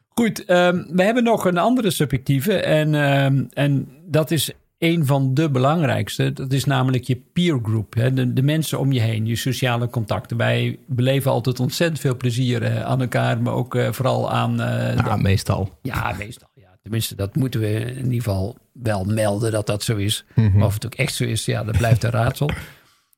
Goed, 0.09 0.45
ehm, 0.45 0.83
we 0.91 1.03
hebben 1.03 1.23
nog 1.23 1.45
een 1.45 1.57
andere 1.57 1.91
subjectieve. 1.91 2.53
En, 2.53 2.95
ehm, 2.95 3.43
en 3.53 3.87
dat 4.05 4.31
is 4.31 4.51
een 4.77 5.05
van 5.05 5.33
de 5.33 5.49
belangrijkste. 5.49 6.33
Dat 6.33 6.53
is 6.53 6.65
namelijk 6.65 7.03
je 7.03 7.21
peer 7.33 7.59
group. 7.63 7.93
Hè? 7.93 8.13
De, 8.13 8.33
de 8.33 8.41
mensen 8.41 8.79
om 8.79 8.91
je 8.91 8.99
heen, 8.99 9.25
je 9.25 9.35
sociale 9.35 9.89
contacten. 9.89 10.37
Wij 10.37 10.79
beleven 10.87 11.31
altijd 11.31 11.59
ontzettend 11.59 11.99
veel 11.99 12.17
plezier 12.17 12.63
eh, 12.63 12.83
aan 12.83 13.01
elkaar. 13.01 13.41
Maar 13.41 13.53
ook 13.53 13.75
eh, 13.75 13.91
vooral 13.91 14.31
aan... 14.31 14.61
eh, 14.61 14.95
ja 14.95 15.15
meestal. 15.15 15.79
ja, 15.81 16.15
meestal. 16.17 16.49
Ja. 16.53 16.77
Tenminste, 16.81 17.15
dat 17.15 17.35
moeten 17.35 17.59
we 17.59 17.73
in 17.79 18.03
ieder 18.03 18.21
geval 18.23 18.57
wel 18.71 19.03
melden 19.03 19.51
dat 19.51 19.65
dat 19.65 19.83
zo 19.83 19.95
is. 19.95 20.25
Mhm. 20.35 20.57
Maar 20.57 20.67
of 20.67 20.73
het 20.73 20.85
ook 20.85 20.95
echt 20.95 21.13
zo 21.13 21.23
is, 21.23 21.45
ja, 21.45 21.63
dat 21.63 21.77
blijft 21.77 22.03
een 22.03 22.11
raadsel. 22.11 22.49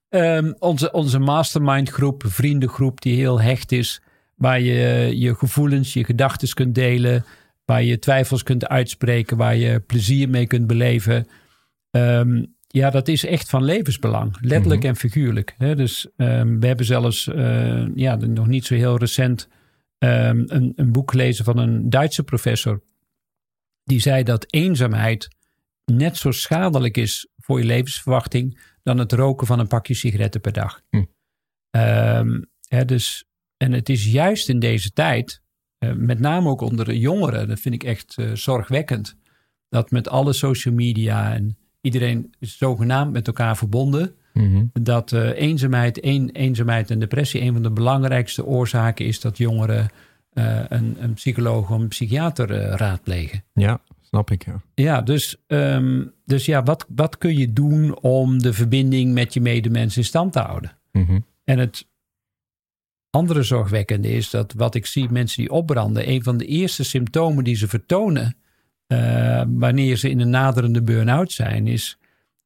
Ehm, 0.10 0.54
onze, 0.60 0.92
onze 0.92 1.20
mastermind 1.20 1.89
groep, 1.89 2.24
vriendengroep 2.28 3.01
die 3.01 3.16
heel 3.16 3.42
hecht 3.42 3.72
is. 3.72 4.01
Waar 4.36 4.62
je 4.62 5.12
je 5.20 5.36
gevoelens, 5.36 5.94
je 5.94 6.04
gedachten 6.04 6.54
kunt 6.54 6.75
delen. 6.75 7.25
Waar 7.66 7.84
je 7.84 8.00
twijfels 8.00 8.44
kunt 8.44 8.68
uitspreken. 8.68 9.38
Waar 9.38 9.55
je 9.55 9.79
plezier 9.79 10.29
mee 10.29 10.48
kunt 10.48 10.68
beleven. 10.68 11.27
Ehm, 11.92 12.46
ja, 12.68 12.90
dat 12.90 13.08
is 13.08 13.25
echt 13.25 13.50
van 13.50 13.64
levensbelang. 13.64 14.38
Letterlijk 14.42 14.84
en 14.84 14.96
figuurlijk. 14.96 15.56
Hè? 15.58 15.75
Dus 15.75 16.08
ehm, 16.16 16.60
we 16.60 16.68
hebben 16.68 16.86
zelfs 16.86 17.28
eh, 17.28 17.96
ja, 17.96 18.16
nog 18.16 18.48
niet 18.48 18.66
zo 18.66 18.75
heel 18.75 18.98
recent 18.98 19.48
ehm, 19.98 20.44
een, 20.46 20.74
een 20.75 20.92
boek 20.92 21.12
gelezen 21.12 21.46
van 21.46 21.58
een 21.58 21.90
Duitse 21.90 22.24
professor. 22.24 22.84
Die 23.84 24.00
zei 24.00 24.24
dat 24.24 24.46
eenzaamheid 24.54 25.28
net 25.86 26.18
zo 26.18 26.32
schadelijk 26.32 26.98
is 26.98 27.28
voor 27.38 27.60
je 27.60 27.66
levensverwachting 27.66 28.60
dan 28.84 28.98
het 28.98 29.12
roken 29.12 29.48
van 29.48 29.60
een 29.60 29.68
pakje 29.68 29.94
sigaretten 29.94 30.42
per 30.42 30.54
dag. 30.54 30.82
Hm. 30.90 31.04
Hè, 32.70 32.86
dus, 32.86 33.25
en 33.58 33.72
het 33.72 33.90
is 33.90 34.12
juist 34.12 34.50
in 34.50 34.60
deze 34.60 34.92
tijd, 34.92 35.42
eh, 35.78 35.94
met 35.94 36.20
name 36.20 36.50
ook 36.50 36.62
onder 36.62 36.86
de 36.86 37.00
jongeren, 37.00 37.48
dat 37.48 37.60
vind 37.60 37.75
ik 37.75 37.84
echt 37.84 38.18
eh, 38.18 38.34
zorgwekkend, 38.34 39.16
dat 39.70 39.92
met 39.92 40.08
alle 40.08 40.34
social 40.34 40.74
media 40.74 41.34
en 41.34 41.58
iedereen 41.81 42.33
is 42.39 42.57
zogenaamd 42.57 43.11
met 43.11 43.27
elkaar 43.27 43.57
verbonden, 43.57 44.13
Mhm. 44.33 44.65
dat 44.74 45.11
eh, 45.11 45.29
eenzaamheid, 45.29 46.03
een, 46.03 46.29
eenzaamheid 46.29 46.92
en 46.92 47.00
depressie 47.00 47.42
een 47.42 47.53
van 47.53 47.63
de 47.63 47.72
belangrijkste 47.72 48.46
oorzaken 48.46 49.05
is 49.05 49.20
dat 49.20 49.37
jongeren 49.37 49.89
eh, 50.29 50.59
een, 50.68 50.96
een 51.00 51.13
psycholoog 51.13 51.72
of 51.72 51.79
een 51.79 51.87
psychiater 51.87 52.51
eh, 52.51 52.75
raadplegen. 52.75 53.44
Ja, 53.53 53.81
snap 54.01 54.31
ik. 54.31 54.46
Ja. 54.46 54.61
Ja, 54.74 55.01
dus, 55.01 55.37
ehm, 55.48 56.05
dus 56.25 56.46
ja, 56.46 56.63
wat, 56.63 56.85
wat 56.96 57.18
kun 57.18 57.37
je 57.37 57.53
doen 57.53 58.00
om 58.00 58.42
de 58.42 58.53
verbinding 58.53 59.13
met 59.13 59.33
je 59.33 59.42
medemens 59.42 59.98
in 59.98 60.05
stand 60.05 60.33
te 60.33 60.39
houden? 60.39 60.77
Mhm. 60.92 61.20
En 61.44 61.59
het 61.59 61.87
andere 63.09 63.44
zorgwekkende 63.44 64.11
is 64.11 64.29
dat 64.29 64.53
wat 64.53 64.75
ik 64.75 64.85
zie, 64.85 65.09
mensen 65.09 65.42
die 65.42 65.51
opbranden, 65.51 66.09
een 66.09 66.24
van 66.24 66.37
de 66.37 66.46
eerste 66.46 66.83
symptomen 66.83 67.44
die 67.44 67.55
ze 67.55 67.68
vertonen 67.68 68.35
eh, 68.90 69.44
wanneer 69.48 69.98
ze 69.98 70.10
in 70.10 70.20
een 70.20 70.30
naderende 70.30 70.82
burn-out 70.82 71.32
zijn, 71.32 71.68
is, 71.68 71.98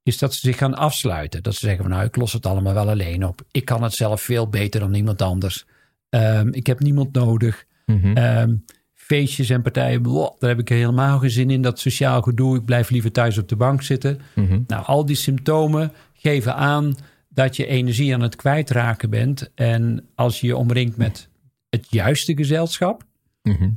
is 0.03 0.17
dat 0.17 0.33
ze 0.33 0.39
zich 0.39 0.57
gaan 0.57 0.75
afsluiten. 0.75 1.43
Dat 1.43 1.53
ze 1.53 1.65
zeggen 1.65 1.83
van 1.83 1.93
nou, 1.93 2.05
ik 2.05 2.15
los 2.15 2.33
het 2.33 2.45
allemaal 2.45 2.73
wel 2.73 2.89
alleen 2.89 3.25
op. 3.25 3.41
Ik 3.51 3.65
kan 3.65 3.83
het 3.83 3.93
zelf 3.93 4.21
veel 4.21 4.47
beter 4.47 4.79
dan 4.79 4.93
iemand 4.93 5.21
anders. 5.21 5.65
Ehm, 6.09 6.47
ik 6.51 6.67
heb 6.67 6.79
niemand 6.79 7.13
nodig. 7.13 7.65
Mhm. 7.85 8.13
Ehm, 8.13 8.55
feestjes 8.93 9.49
en 9.49 9.61
partijen, 9.61 10.03
daar 10.39 10.49
heb 10.49 10.59
ik 10.59 10.69
helemaal 10.69 11.19
geen 11.19 11.29
zin 11.29 11.49
in. 11.49 11.61
Dat 11.61 11.79
sociaal 11.79 12.21
gedoe, 12.21 12.57
ik 12.57 12.65
blijf 12.65 12.89
liever 12.89 13.11
thuis 13.11 13.37
op 13.37 13.47
de 13.47 13.55
bank 13.55 13.81
zitten. 13.81 14.19
Mhm. 14.35 14.61
Nou, 14.67 14.85
al 14.85 15.05
die 15.05 15.15
symptomen 15.15 15.91
geven 16.13 16.55
aan 16.55 16.95
dat 17.29 17.55
je 17.55 17.65
energie 17.65 18.13
aan 18.13 18.21
het 18.21 18.35
kwijtraken 18.35 19.09
bent. 19.09 19.51
En 19.55 20.09
als 20.15 20.41
je 20.41 20.47
je 20.47 20.57
omringt 20.57 20.97
met 20.97 21.29
het 21.69 21.87
juiste 21.89 22.35
gezelschap, 22.35 23.03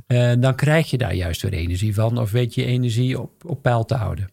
Eh, 0.07 0.33
dan 0.39 0.55
krijg 0.55 0.89
je 0.89 0.97
daar 0.97 1.15
juist 1.15 1.41
weer 1.41 1.53
energie 1.53 1.93
van. 1.93 2.17
Of 2.17 2.31
weet 2.31 2.53
je 2.53 2.65
energie 2.65 3.19
op, 3.21 3.45
op 3.45 3.61
peil 3.61 3.85
te 3.85 3.95
houden. 3.95 4.31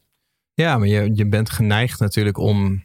Ja, 0.55 0.79
maar 0.79 0.89
je, 0.89 1.11
je 1.15 1.27
bent 1.27 1.51
geneigd 1.51 2.01
natuurlijk 2.01 2.39
om 2.39 2.85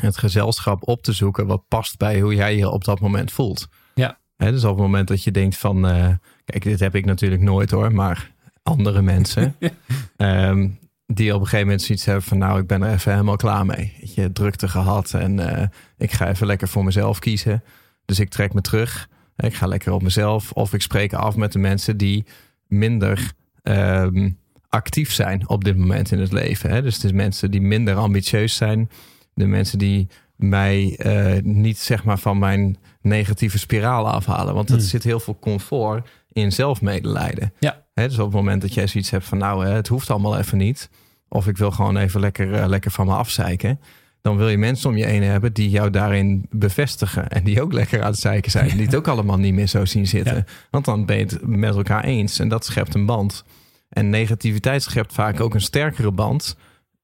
het 0.00 0.18
gezelschap 0.18 0.88
op 0.88 1.02
te 1.02 1.12
zoeken 1.12 1.46
wat 1.46 1.68
past 1.68 1.96
bij 1.96 2.20
hoe 2.20 2.34
jij 2.34 2.56
je 2.56 2.68
op 2.68 2.84
dat 2.84 3.00
moment 3.00 3.32
voelt. 3.32 3.68
Ja. 3.94 4.18
Dus 4.36 4.64
op 4.64 4.70
het 4.70 4.80
moment 4.80 5.08
dat 5.08 5.24
je 5.24 5.30
denkt 5.30 5.56
van, 5.56 5.86
eh, 5.86 6.08
kijk, 6.44 6.62
dit 6.62 6.80
heb 6.80 6.94
ik 6.94 7.04
natuurlijk 7.04 7.42
nooit 7.42 7.70
hoor, 7.70 7.92
maar 7.92 8.32
andere 8.62 9.02
mensen 9.02 9.56
ehm, 10.16 10.68
die 11.06 11.34
op 11.34 11.40
een 11.40 11.46
gegeven 11.46 11.66
moment 11.66 11.82
zoiets 11.82 12.04
hebben 12.04 12.24
van, 12.24 12.38
nou, 12.38 12.60
ik 12.60 12.66
ben 12.66 12.82
er 12.82 12.92
even 12.92 13.12
helemaal 13.12 13.36
klaar 13.36 13.66
mee. 13.66 13.96
Je, 14.14 14.32
drukte 14.32 14.68
gehad 14.68 15.14
en 15.14 15.56
eh, 15.56 15.66
ik 15.96 16.12
ga 16.12 16.28
even 16.28 16.46
lekker 16.46 16.68
voor 16.68 16.84
mezelf 16.84 17.18
kiezen. 17.18 17.62
Dus 18.04 18.20
ik 18.20 18.28
trek 18.28 18.54
me 18.54 18.60
terug. 18.60 19.08
Ik 19.36 19.54
ga 19.54 19.66
lekker 19.66 19.92
op 19.92 20.02
mezelf 20.02 20.52
of 20.52 20.72
ik 20.72 20.82
spreek 20.82 21.12
af 21.12 21.36
met 21.36 21.52
de 21.52 21.58
mensen 21.58 21.96
die 21.96 22.24
minder 22.66 23.32
ehm, 23.62 24.30
actief 24.68 25.12
zijn 25.12 25.48
op 25.48 25.64
dit 25.64 25.76
moment 25.76 26.12
in 26.12 26.18
het 26.18 26.32
leven. 26.32 26.70
Hè? 26.70 26.82
Dus 26.82 26.94
het 26.94 27.04
is 27.04 27.12
mensen 27.12 27.50
die 27.50 27.60
minder 27.60 27.94
ambitieus 27.94 28.56
zijn. 28.56 28.90
De 29.34 29.46
mensen 29.46 29.78
die 29.78 30.08
mij 30.36 30.96
eh, 30.98 31.42
niet 31.42 31.78
zeg 31.78 32.04
maar 32.04 32.18
van 32.18 32.38
mijn 32.38 32.76
negatieve 33.00 33.58
spiraal 33.58 34.08
afhalen. 34.08 34.54
Want 34.54 34.68
er 34.68 34.76
Hmm. 34.76 34.84
zit 34.84 35.02
heel 35.04 35.20
veel 35.20 35.38
comfort 35.40 36.08
in 36.32 36.52
zelfmedelijden. 36.52 37.52
Ja. 37.60 37.82
Hè, 37.94 38.08
dus 38.08 38.18
op 38.18 38.24
het 38.24 38.34
moment 38.34 38.62
dat 38.62 38.74
jij 38.74 38.86
zoiets 38.86 39.10
hebt 39.10 39.24
van 39.24 39.38
nou, 39.38 39.66
hè, 39.66 39.72
het 39.72 39.88
hoeft 39.88 40.10
allemaal 40.10 40.38
even 40.38 40.58
niet. 40.58 40.90
Of 41.28 41.46
ik 41.46 41.56
wil 41.56 41.70
gewoon 41.70 41.96
even 41.96 42.20
lekker, 42.20 42.54
eh, 42.54 42.66
lekker 42.66 42.90
van 42.90 43.06
me 43.06 43.14
afzeiken. 43.14 43.80
Dan 44.24 44.36
wil 44.36 44.48
je 44.48 44.58
mensen 44.58 44.90
om 44.90 44.96
je 44.96 45.04
heen 45.04 45.22
hebben 45.22 45.52
die 45.52 45.70
jou 45.70 45.90
daarin 45.90 46.46
bevestigen. 46.50 47.28
En 47.28 47.44
die 47.44 47.62
ook 47.62 47.72
lekker 47.72 48.02
aan 48.02 48.10
het 48.10 48.18
zeiken 48.18 48.50
zijn. 48.50 48.68
Die 48.76 48.86
het 48.86 48.94
ook 48.94 49.08
allemaal 49.08 49.38
niet 49.38 49.54
meer 49.54 49.66
zo 49.66 49.84
zien 49.84 50.06
zitten. 50.06 50.34
Ja. 50.34 50.44
Want 50.70 50.84
dan 50.84 51.06
ben 51.06 51.16
je 51.16 51.22
het 51.22 51.46
met 51.46 51.74
elkaar 51.74 52.04
eens. 52.04 52.38
En 52.38 52.48
dat 52.48 52.64
schept 52.64 52.94
een 52.94 53.06
band. 53.06 53.44
En 53.88 54.10
negativiteit 54.10 54.82
schept 54.82 55.12
vaak 55.12 55.40
ook 55.40 55.54
een 55.54 55.60
sterkere 55.60 56.12
band 56.12 56.56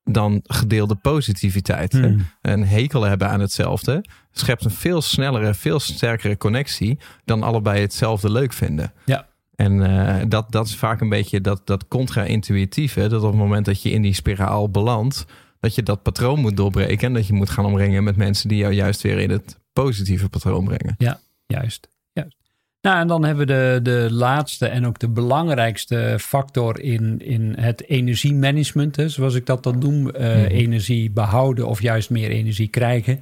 dan 0.04 0.40
gedeelde 0.42 0.94
positiviteit. 0.94 1.92
Hmm. 1.92 2.26
Een 2.42 2.66
hekel 2.66 3.02
hebben 3.02 3.28
aan 3.28 3.40
hetzelfde 3.40 4.04
schept 4.32 4.64
een 4.64 4.70
veel 4.70 5.02
snellere, 5.02 5.54
veel 5.54 5.80
sterkere 5.80 6.36
connectie 6.36 6.98
dan 7.24 7.42
allebei 7.42 7.80
hetzelfde 7.80 8.30
leuk 8.30 8.52
vinden. 8.52 8.92
Ja. 9.04 9.26
En 9.54 9.82
eh, 9.82 10.24
dat, 10.28 10.52
dat 10.52 10.66
is 10.66 10.76
vaak 10.76 11.00
een 11.00 11.08
beetje 11.08 11.40
dat, 11.40 11.66
dat 11.66 11.88
contra-intuïtieve. 11.88 13.08
Dat 13.08 13.22
op 13.22 13.30
het 13.30 13.40
moment 13.40 13.64
dat 13.64 13.82
je 13.82 13.90
in 13.90 14.02
die 14.02 14.14
spiraal 14.14 14.70
belandt, 14.70 15.26
dat 15.60 15.74
je 15.74 15.82
dat 15.82 16.02
patroon 16.02 16.40
moet 16.40 16.56
doorbreken. 16.56 17.06
En 17.06 17.14
dat 17.14 17.26
je 17.26 17.32
moet 17.32 17.50
gaan 17.50 17.64
omringen 17.64 18.04
met 18.04 18.16
mensen 18.16 18.48
die 18.48 18.58
jou 18.58 18.72
juist 18.72 19.00
weer 19.00 19.18
in 19.18 19.30
het 19.30 19.58
positieve 19.72 20.28
patroon 20.28 20.64
brengen. 20.64 20.94
Juist, 21.46 21.88
juist. 22.12 22.38
Nou, 22.80 23.00
en 23.00 23.06
dan 23.06 23.24
hebben 23.24 23.46
we 23.46 23.52
de, 23.52 23.80
de 23.82 24.08
laatste 24.10 24.66
en 24.66 24.86
ook 24.86 24.98
de 24.98 25.08
belangrijkste 25.08 26.16
factor 26.20 26.80
in, 26.80 27.18
in 27.18 27.54
het 27.58 27.88
energiemanagement, 27.88 28.96
hè, 28.96 29.08
zoals 29.08 29.34
ik 29.34 29.46
dat 29.46 29.62
dan 29.62 29.78
noem. 29.78 30.08
Uh, 30.08 30.50
Energie 30.50 31.10
behouden 31.10 31.66
of 31.66 31.82
juist 31.82 32.10
meer 32.10 32.30
energie 32.30 32.68
krijgen. 32.68 33.18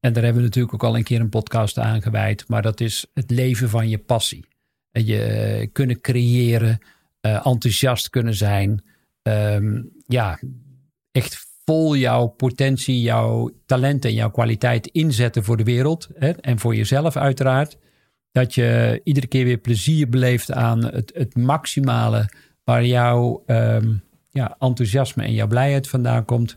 En 0.00 0.12
daar 0.12 0.22
hebben 0.22 0.42
we 0.42 0.48
natuurlijk 0.48 0.74
ook 0.74 0.84
al 0.84 0.96
een 0.96 1.02
keer 1.02 1.20
een 1.20 1.28
podcast 1.28 1.78
aan 1.78 2.02
gewijd. 2.02 2.48
Maar 2.48 2.62
dat 2.62 2.80
is 2.80 3.06
het 3.14 3.30
leven 3.30 3.68
van 3.68 3.88
je 3.88 3.98
passie. 3.98 4.44
En 4.90 5.06
je 5.06 5.68
kunnen 5.72 6.00
creëren, 6.00 6.78
uh, 7.20 7.46
enthousiast 7.46 8.10
kunnen 8.10 8.34
zijn. 8.34 8.84
Um, 9.22 9.90
ja, 10.06 10.40
echt 11.10 11.46
vol 11.64 11.96
jouw 11.96 12.26
potentie, 12.26 13.00
jouw 13.00 13.50
talent 13.66 14.04
en 14.04 14.14
jouw 14.14 14.30
kwaliteit 14.30 14.86
inzetten 14.86 15.44
voor 15.44 15.56
de 15.56 15.64
wereld. 15.64 16.08
Hè, 16.14 16.30
en 16.30 16.58
voor 16.58 16.74
jezelf 16.74 17.16
uiteraard. 17.16 17.76
Dat 18.32 18.54
je 18.54 19.00
iedere 19.04 19.26
keer 19.26 19.44
weer 19.44 19.58
plezier 19.58 20.08
beleeft 20.08 20.52
aan 20.52 20.84
het, 20.84 21.12
het 21.14 21.36
maximale 21.36 22.30
waar 22.64 22.84
jouw 22.84 23.42
um, 23.46 24.02
ja, 24.30 24.56
enthousiasme 24.58 25.24
en 25.24 25.32
jouw 25.32 25.46
blijheid 25.46 25.88
vandaan 25.88 26.24
komt. 26.24 26.56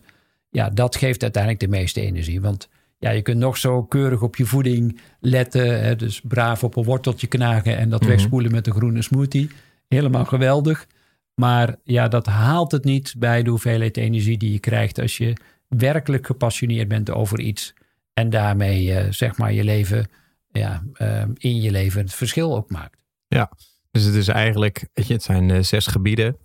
Ja, 0.50 0.70
dat 0.70 0.96
geeft 0.96 1.22
uiteindelijk 1.22 1.64
de 1.64 1.78
meeste 1.78 2.02
energie. 2.02 2.42
Want 2.42 2.70
ja, 3.00 3.10
je 3.10 3.22
kunt 3.22 3.38
nog 3.38 3.58
zo 3.58 3.84
keurig 3.84 4.22
op 4.22 4.36
je 4.36 4.46
voeding 4.46 5.00
letten. 5.20 5.84
Hè, 5.84 5.96
dus 5.96 6.22
braaf 6.24 6.64
op 6.64 6.76
een 6.76 6.84
worteltje 6.84 7.28
knagen 7.28 7.78
en 7.78 7.90
dat 7.90 8.02
mm 8.02 8.08
-hmm. 8.08 8.16
wegspoelen 8.16 8.52
met 8.52 8.68
een 8.68 8.74
groene 8.74 9.02
smoothie. 9.02 9.50
Helemaal 9.88 10.26
geweldig. 10.26 10.88
Maar 11.36 11.76
ja, 11.84 12.08
dat 12.08 12.26
haalt 12.26 12.72
het 12.72 12.84
niet 12.84 13.16
bij 13.18 13.44
de 13.44 13.50
hoeveelheid 13.50 13.98
energie 13.98 14.38
die 14.38 14.52
je 14.52 14.60
krijgt 14.60 15.00
als 15.00 15.18
je 15.18 15.34
werkelijk 15.68 16.26
gepassioneerd 16.26 16.88
bent 16.88 17.12
over 17.12 17.40
iets. 17.40 17.74
En 18.14 18.30
daarmee 18.30 18.86
uh, 18.86 19.12
zeg 19.12 19.38
maar 19.38 19.54
je 19.54 19.64
leven, 19.64 20.08
ja, 20.52 20.84
uh, 20.98 21.24
in 21.38 21.62
je 21.62 21.72
leven 21.72 22.02
het 22.02 22.14
verschil 22.14 22.56
ook 22.56 22.72
maakt. 22.72 23.04
Ja, 23.28 23.52
dus 23.92 24.04
het 24.04 24.16
is 24.16 24.28
eigenlijk, 24.28 24.88
weet 24.94 25.08
je, 25.08 25.14
het 25.14 25.24
zijn 25.24 25.50
uh, 25.50 25.62
zes 25.62 25.88
gebieden. 25.88 26.38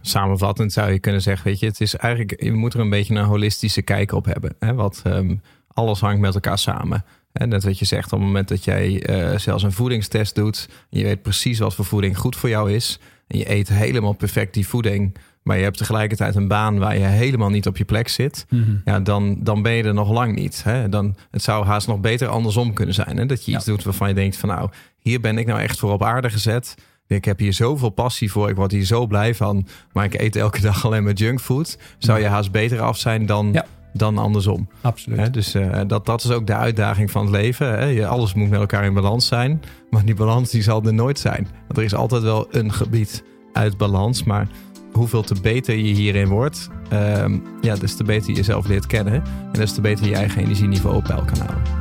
Samenvattend 0.00 0.72
zou 0.72 0.92
je 0.92 0.98
kunnen 0.98 1.22
zeggen, 1.22 1.46
weet 1.46 1.58
je, 1.58 1.66
het 1.66 1.80
is 1.80 1.96
eigenlijk, 1.96 2.42
je 2.42 2.52
moet 2.52 2.74
er 2.74 2.80
een 2.80 2.90
beetje 2.90 3.14
een 3.14 3.24
holistische 3.24 3.82
kijk 3.82 4.12
op 4.12 4.24
hebben. 4.24 4.54
Hè? 4.58 4.74
Wat 4.74 5.02
um, 5.06 5.40
alles 5.68 6.00
hangt 6.00 6.20
met 6.20 6.34
elkaar 6.34 6.58
samen. 6.58 7.04
En 7.32 7.48
net 7.48 7.64
wat 7.64 7.78
je 7.78 7.84
zegt, 7.84 8.12
op 8.12 8.18
het 8.18 8.26
moment 8.28 8.48
dat 8.48 8.64
jij 8.64 9.10
uh, 9.10 9.38
zelfs 9.38 9.62
een 9.62 9.72
voedingstest 9.72 10.34
doet, 10.34 10.68
je 10.90 11.02
weet 11.02 11.22
precies 11.22 11.58
wat 11.58 11.74
voor 11.74 11.84
voeding 11.84 12.18
goed 12.18 12.36
voor 12.36 12.48
jou 12.48 12.72
is, 12.72 12.98
en 13.32 13.38
je 13.38 13.50
eet 13.50 13.68
helemaal 13.68 14.12
perfect 14.12 14.54
die 14.54 14.68
voeding, 14.68 15.16
maar 15.42 15.56
je 15.56 15.62
hebt 15.62 15.76
tegelijkertijd 15.78 16.34
een 16.34 16.48
baan 16.48 16.78
waar 16.78 16.98
je 16.98 17.04
helemaal 17.04 17.50
niet 17.50 17.66
op 17.66 17.76
je 17.76 17.84
plek 17.84 18.08
zit, 18.08 18.46
mm 18.48 18.62
-hmm. 18.62 18.80
ja, 18.84 19.00
dan, 19.00 19.36
dan 19.40 19.62
ben 19.62 19.72
je 19.72 19.82
er 19.82 19.94
nog 19.94 20.10
lang 20.10 20.34
niet. 20.34 20.62
Hè? 20.64 20.88
Dan, 20.88 21.16
het 21.30 21.42
zou 21.42 21.64
haast 21.64 21.86
nog 21.86 22.00
beter 22.00 22.28
andersom 22.28 22.72
kunnen 22.72 22.94
zijn. 22.94 23.16
Hè? 23.16 23.26
Dat 23.26 23.44
je 23.44 23.52
iets 23.52 23.64
ja. 23.64 23.72
doet 23.72 23.84
waarvan 23.84 24.08
je 24.08 24.14
denkt 24.14 24.36
van 24.36 24.48
nou, 24.48 24.70
hier 24.98 25.20
ben 25.20 25.38
ik 25.38 25.46
nou 25.46 25.60
echt 25.60 25.78
voor 25.78 25.92
op 25.92 26.02
aarde 26.02 26.30
gezet. 26.30 26.74
Ik 27.06 27.24
heb 27.24 27.38
hier 27.38 27.52
zoveel 27.52 27.90
passie 27.90 28.30
voor, 28.30 28.48
ik 28.48 28.56
word 28.56 28.72
hier 28.72 28.84
zo 28.84 29.06
blij 29.06 29.34
van, 29.34 29.66
maar 29.92 30.04
ik 30.04 30.20
eet 30.20 30.36
elke 30.36 30.60
dag 30.70 30.84
alleen 30.84 31.04
maar 31.04 31.12
junkfood. 31.12 31.78
Zou 31.98 32.20
je 32.20 32.26
haast 32.26 32.50
beter 32.50 32.80
af 32.80 32.98
zijn 32.98 33.26
dan... 33.26 33.52
Ja 33.52 33.66
dan 33.92 34.18
andersom. 34.18 34.68
Absoluut. 34.80 35.18
He, 35.18 35.30
dus 35.30 35.54
uh, 35.54 35.80
dat, 35.86 36.06
dat 36.06 36.24
is 36.24 36.30
ook 36.30 36.46
de 36.46 36.54
uitdaging 36.54 37.10
van 37.10 37.22
het 37.22 37.30
leven. 37.34 37.78
He. 37.78 38.06
Alles 38.06 38.34
moet 38.34 38.50
met 38.50 38.60
elkaar 38.60 38.84
in 38.84 38.94
balans 38.94 39.26
zijn. 39.26 39.62
Maar 39.90 40.04
die 40.04 40.14
balans 40.14 40.50
die 40.50 40.62
zal 40.62 40.82
er 40.82 40.94
nooit 40.94 41.18
zijn. 41.18 41.48
Want 41.66 41.78
er 41.78 41.84
is 41.84 41.94
altijd 41.94 42.22
wel 42.22 42.46
een 42.50 42.72
gebied 42.72 43.24
uit 43.52 43.76
balans. 43.76 44.24
Maar 44.24 44.48
hoeveel 44.92 45.22
te 45.22 45.34
beter 45.42 45.76
je 45.76 45.94
hierin 45.94 46.28
wordt, 46.28 46.68
um, 46.92 47.42
ja, 47.60 47.76
des 47.76 47.96
te 47.96 48.04
beter 48.04 48.30
je 48.30 48.36
jezelf 48.36 48.66
leert 48.66 48.86
kennen. 48.86 49.14
En 49.52 49.52
des 49.52 49.72
te 49.72 49.80
beter 49.80 50.06
je 50.06 50.14
eigen 50.14 50.42
energieniveau 50.42 50.96
op 50.96 51.04
peil 51.04 51.24
kan 51.24 51.38
houden. 51.38 51.80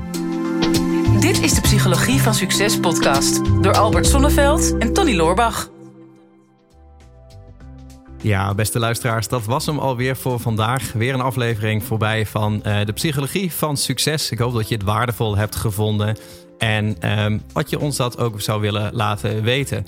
Dit 1.19 1.41
is 1.41 1.53
de 1.53 1.61
Psychologie 1.61 2.21
van 2.21 2.33
Succes 2.33 2.79
podcast. 2.79 3.41
Door 3.61 3.77
Albert 3.77 4.07
Sonneveld 4.07 4.77
en 4.77 4.93
Tony 4.93 5.15
Loorbach. 5.15 5.69
Ja, 8.23 8.53
beste 8.53 8.79
luisteraars, 8.79 9.27
dat 9.27 9.45
was 9.45 9.65
hem 9.65 9.79
alweer 9.79 10.15
voor 10.15 10.39
vandaag. 10.39 10.91
Weer 10.93 11.13
een 11.13 11.21
aflevering 11.21 11.83
voorbij 11.83 12.25
van 12.25 12.61
uh, 12.65 12.85
de 12.85 12.93
psychologie 12.93 13.51
van 13.51 13.77
succes. 13.77 14.31
Ik 14.31 14.39
hoop 14.39 14.53
dat 14.53 14.67
je 14.67 14.75
het 14.75 14.83
waardevol 14.83 15.37
hebt 15.37 15.55
gevonden 15.55 16.17
en 16.57 17.19
um, 17.19 17.41
wat 17.53 17.69
je 17.69 17.79
ons 17.79 17.97
dat 17.97 18.17
ook 18.17 18.41
zou 18.41 18.61
willen 18.61 18.93
laten 18.93 19.43
weten. 19.43 19.87